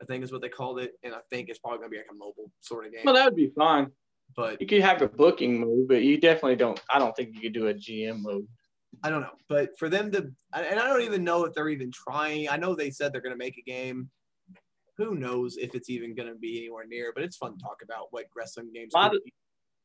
I 0.00 0.04
think 0.04 0.24
is 0.24 0.32
what 0.32 0.42
they 0.42 0.48
called 0.48 0.80
it, 0.80 0.92
and 1.02 1.14
I 1.14 1.18
think 1.30 1.48
it's 1.48 1.58
probably 1.58 1.78
gonna 1.78 1.90
be 1.90 1.98
like 1.98 2.06
a 2.10 2.14
mobile 2.14 2.50
sort 2.60 2.86
of 2.86 2.92
game. 2.92 3.02
Well, 3.04 3.14
that 3.14 3.24
would 3.26 3.36
be 3.36 3.52
fine. 3.56 3.90
but 4.36 4.60
You 4.60 4.66
could 4.66 4.82
have 4.82 5.02
a 5.02 5.08
booking 5.08 5.60
mode, 5.60 5.88
but 5.88 6.02
you 6.02 6.18
definitely 6.18 6.56
don't. 6.56 6.80
I 6.90 6.98
don't 6.98 7.14
think 7.16 7.34
you 7.34 7.40
could 7.40 7.52
do 7.52 7.68
a 7.68 7.74
GM 7.74 8.22
mode. 8.22 8.46
I 9.02 9.10
don't 9.10 9.20
know. 9.22 9.34
But 9.48 9.78
for 9.78 9.88
them 9.88 10.10
to, 10.12 10.18
and 10.54 10.80
I 10.80 10.86
don't 10.86 11.02
even 11.02 11.24
know 11.24 11.44
if 11.44 11.54
they're 11.54 11.68
even 11.68 11.90
trying. 11.90 12.48
I 12.48 12.56
know 12.56 12.74
they 12.74 12.90
said 12.90 13.12
they're 13.12 13.20
gonna 13.20 13.36
make 13.36 13.58
a 13.58 13.62
game. 13.62 14.10
Who 14.98 15.14
knows 15.14 15.56
if 15.56 15.74
it's 15.74 15.88
even 15.90 16.14
gonna 16.14 16.34
be 16.34 16.58
anywhere 16.58 16.86
near? 16.86 17.12
But 17.14 17.24
it's 17.24 17.36
fun 17.36 17.56
to 17.56 17.62
talk 17.62 17.82
about 17.82 18.08
what 18.10 18.26
wrestling 18.36 18.70
games. 18.72 18.92
Of-. 18.94 19.12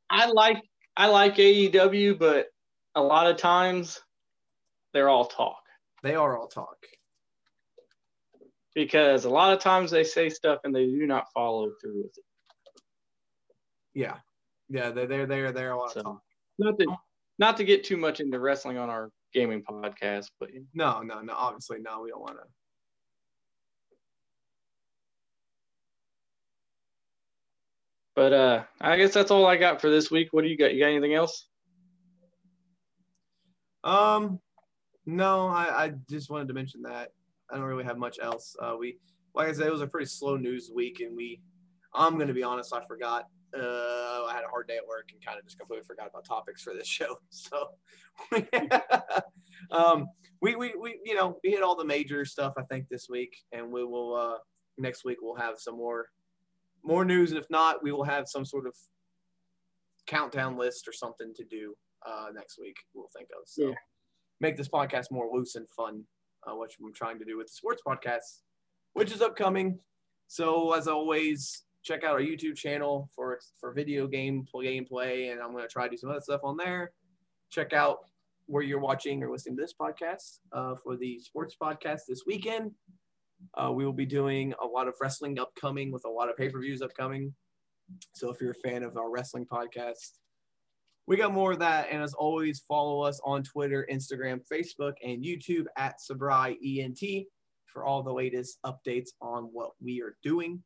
I 0.10 0.28
like 0.28 0.62
I 0.96 1.08
like 1.08 1.36
AEW, 1.36 2.18
but 2.20 2.48
a 2.96 3.02
lot 3.02 3.28
of 3.28 3.38
times 3.38 4.00
they're 4.94 5.10
all 5.10 5.26
talk 5.26 5.62
They 6.04 6.16
are 6.16 6.38
all 6.38 6.48
talk. 6.48 6.78
because 8.74 9.26
a 9.26 9.30
lot 9.30 9.54
of 9.54 9.60
times 9.60 9.92
they 9.92 10.04
say 10.04 10.30
stuff 10.30 10.60
and 10.64 10.76
they 10.76 10.86
do 10.86 11.06
not 11.08 11.26
follow 11.34 11.72
through 11.82 11.98
with 12.04 12.18
it. 12.18 12.24
Yeah, 13.94 14.18
yeah. 14.70 14.92
They're 14.92 15.08
they're 15.08 15.26
they're 15.26 15.52
they're 15.52 15.72
a 15.72 15.78
lot 15.78 15.92
So 15.92 16.00
of 16.02 16.06
talk. 16.06 16.22
not 16.60 16.80
to 16.80 16.86
oh. 16.90 16.98
Not 17.40 17.58
to 17.58 17.64
get 17.64 17.84
too 17.84 17.98
much 17.98 18.20
into 18.20 18.40
wrestling 18.40 18.78
on 18.78 18.90
our 18.90 19.10
gaming 19.34 19.64
podcast, 19.64 20.28
but 20.40 20.50
No, 20.74 21.02
no, 21.02 21.22
no. 21.22 21.34
Obviously, 21.34 21.80
no. 21.80 22.02
We 22.02 22.10
don't 22.10 22.22
want 22.22 22.38
to. 22.38 22.44
but 28.18 28.34
uh 28.34 28.64
I 28.82 28.98
guess 28.98 29.14
that's 29.14 29.30
all 29.30 29.46
I 29.46 29.58
got 29.58 29.80
for 29.80 29.92
this 29.92 30.10
week. 30.10 30.30
What 30.32 30.42
do 30.42 30.48
you 30.50 30.58
got? 30.58 30.74
You 30.74 30.80
got 30.80 30.88
anything 30.88 31.14
else? 31.14 31.48
Um, 33.84 34.40
no, 35.06 35.48
I, 35.48 35.86
I 35.86 35.94
just 36.10 36.30
wanted 36.30 36.48
to 36.48 36.54
mention 36.56 36.82
that. 36.82 37.12
I 37.50 37.56
don't 37.56 37.64
really 37.64 37.86
have 37.86 37.98
much 38.00 38.18
else. 38.22 38.56
Uh, 38.60 38.76
we, 38.78 38.98
like 39.36 39.48
I 39.48 39.54
said, 39.54 39.68
it 39.68 39.72
was 39.72 39.82
a 39.82 39.88
pretty 39.88 40.08
slow 40.08 40.36
news 40.36 40.72
week, 40.74 41.00
and 41.00 41.16
we, 41.16 41.40
I'm 41.94 42.18
gonna 42.18 42.34
be 42.34 42.44
honest, 42.44 42.74
I 42.74 42.84
forgot. 42.86 43.28
Uh, 43.60 44.26
I 44.30 44.34
had 44.36 44.44
a 44.44 44.50
hard 44.50 44.68
day 44.68 44.78
at 44.78 44.88
work 44.88 45.10
and 45.12 45.24
kind 45.26 45.38
of 45.40 45.46
just 45.46 45.58
completely 45.58 45.86
forgot 45.86 46.08
about 46.08 46.26
topics 46.26 46.62
for 46.62 46.74
this 46.74 46.88
show. 46.98 47.18
So, 47.30 47.70
um, 49.72 50.08
we, 50.42 50.56
we, 50.56 50.74
we, 50.80 51.00
you 51.04 51.16
know, 51.16 51.38
we 51.44 51.52
hit 51.52 51.64
all 51.64 51.76
the 51.76 51.86
major 51.86 52.26
stuff 52.26 52.54
I 52.58 52.64
think 52.64 52.88
this 52.90 53.08
week, 53.10 53.36
and 53.52 53.72
we 53.72 53.84
will 53.84 54.16
uh, 54.16 54.38
next 54.78 55.04
week 55.06 55.18
we'll 55.22 55.36
have 55.36 55.56
some 55.58 55.76
more, 55.78 56.08
more 56.84 57.04
news, 57.06 57.32
and 57.32 57.40
if 57.40 57.50
not, 57.50 57.84
we 57.84 57.92
will 57.92 58.04
have 58.04 58.28
some 58.28 58.46
sort 58.46 58.68
of 58.68 58.76
countdown 60.06 60.58
list 60.58 60.88
or 60.88 60.94
something 60.94 61.34
to 61.36 61.44
do 61.44 61.74
uh, 62.06 62.28
next 62.34 62.58
week. 62.60 62.78
We'll 62.94 63.10
think 63.16 63.30
of 63.40 63.48
so 63.48 63.70
Yeah. 63.70 63.74
make 64.40 64.56
this 64.58 64.70
podcast 64.70 65.12
more 65.12 65.30
loose 65.34 65.56
and 65.56 65.68
fun, 65.76 66.04
uh, 66.46 66.56
which 66.56 66.76
I'm 66.82 66.94
trying 66.94 67.20
to 67.20 67.26
do 67.26 67.38
with 67.38 67.48
the 67.48 67.54
sports 67.54 67.82
podcast, 67.86 68.42
which 68.94 69.12
is 69.12 69.22
upcoming. 69.22 69.80
So 70.28 70.74
as 70.74 70.88
always, 70.88 71.64
check 71.88 72.04
out 72.04 72.12
our 72.12 72.22
YouTube 72.22 72.56
channel 72.56 73.10
for 73.16 73.40
for 73.60 73.72
video 73.72 74.08
game 74.08 74.46
gameplay, 74.54 75.32
and 75.32 75.42
I'm 75.42 75.52
going 75.52 75.64
to 75.64 75.70
try 75.70 75.86
to 75.86 75.90
do 75.90 75.98
some 75.98 76.10
other 76.10 76.22
stuff 76.22 76.42
on 76.44 76.58
there. 76.58 76.92
Check 77.50 77.72
out 77.72 78.00
where 78.48 78.64
you're 78.64 78.80
watching 78.80 79.24
or 79.24 79.32
listening 79.32 79.56
to 79.58 79.62
this 79.62 79.74
podcast 79.80 80.40
uh, 80.52 80.76
for 80.84 80.98
the 80.98 81.20
sports 81.20 81.56
podcast 81.62 82.02
this 82.08 82.24
weekend. 82.28 82.72
Uh, 83.58 83.72
we 83.72 83.86
will 83.86 83.94
be 83.94 84.06
doing 84.06 84.54
a 84.62 84.66
lot 84.66 84.88
of 84.88 84.96
wrestling 85.00 85.40
upcoming 85.40 85.92
with 85.92 86.04
a 86.06 86.10
lot 86.10 86.30
of 86.30 86.36
pay 86.36 86.50
per 86.50 86.60
views 86.60 86.82
upcoming. 86.82 87.34
So 88.12 88.30
if 88.32 88.42
you're 88.42 88.52
a 88.52 88.70
fan 88.70 88.84
of 88.84 88.98
our 88.98 89.10
wrestling 89.10 89.46
podcast, 89.46 90.18
we 91.06 91.16
got 91.16 91.34
more 91.34 91.54
of 91.54 91.60
that. 91.60 91.88
And 91.90 92.04
as 92.04 92.14
always, 92.14 92.60
follow 92.68 93.02
us 93.02 93.22
on 93.24 93.44
Twitter, 93.44 93.88
Instagram, 93.90 94.42
Facebook, 94.52 94.94
and 95.02 95.24
YouTube 95.24 95.66
at 95.78 96.00
Sabri 96.00 96.58
ENT 96.62 97.28
for 97.66 97.86
all 97.86 98.04
the 98.04 98.12
latest 98.12 98.58
updates 98.66 99.10
on 99.22 99.44
what 99.54 99.72
we 99.82 100.02
are 100.02 100.18
doing. 100.22 100.62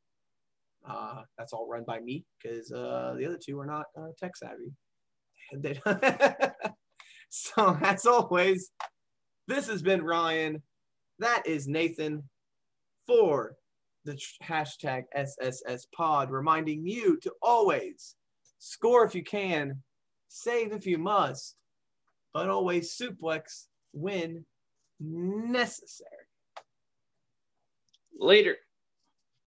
Uh, 0.88 1.22
that's 1.38 1.54
all 1.54 1.68
run 1.68 1.84
by 1.84 2.00
me 2.00 2.26
because 2.42 2.72
uh, 2.72 3.14
the 3.18 3.26
other 3.26 3.38
two 3.38 3.60
are 3.60 3.66
not 3.66 3.86
uh, 3.98 4.08
tech 4.20 4.32
savvy. 4.36 4.72
So, 7.34 7.78
as 7.82 8.06
always, 8.06 8.72
this 9.48 9.70
has 9.70 9.82
been 9.82 10.04
Ryan. 10.04 10.62
That 11.20 11.44
is 11.46 11.66
Nathan 11.66 12.24
for 13.08 13.56
the 14.04 14.20
hashtag 14.44 15.04
SSS 15.16 15.88
pod, 15.96 16.30
reminding 16.30 16.86
you 16.86 17.18
to 17.22 17.32
always 17.42 18.18
Score 18.64 19.04
if 19.04 19.16
you 19.16 19.24
can, 19.24 19.82
save 20.28 20.72
if 20.72 20.86
you 20.86 21.00
must, 21.00 21.56
but 22.32 22.48
always 22.48 22.96
suplex 22.96 23.66
when 23.92 24.46
necessary. 25.00 26.28
Later. 28.20 28.58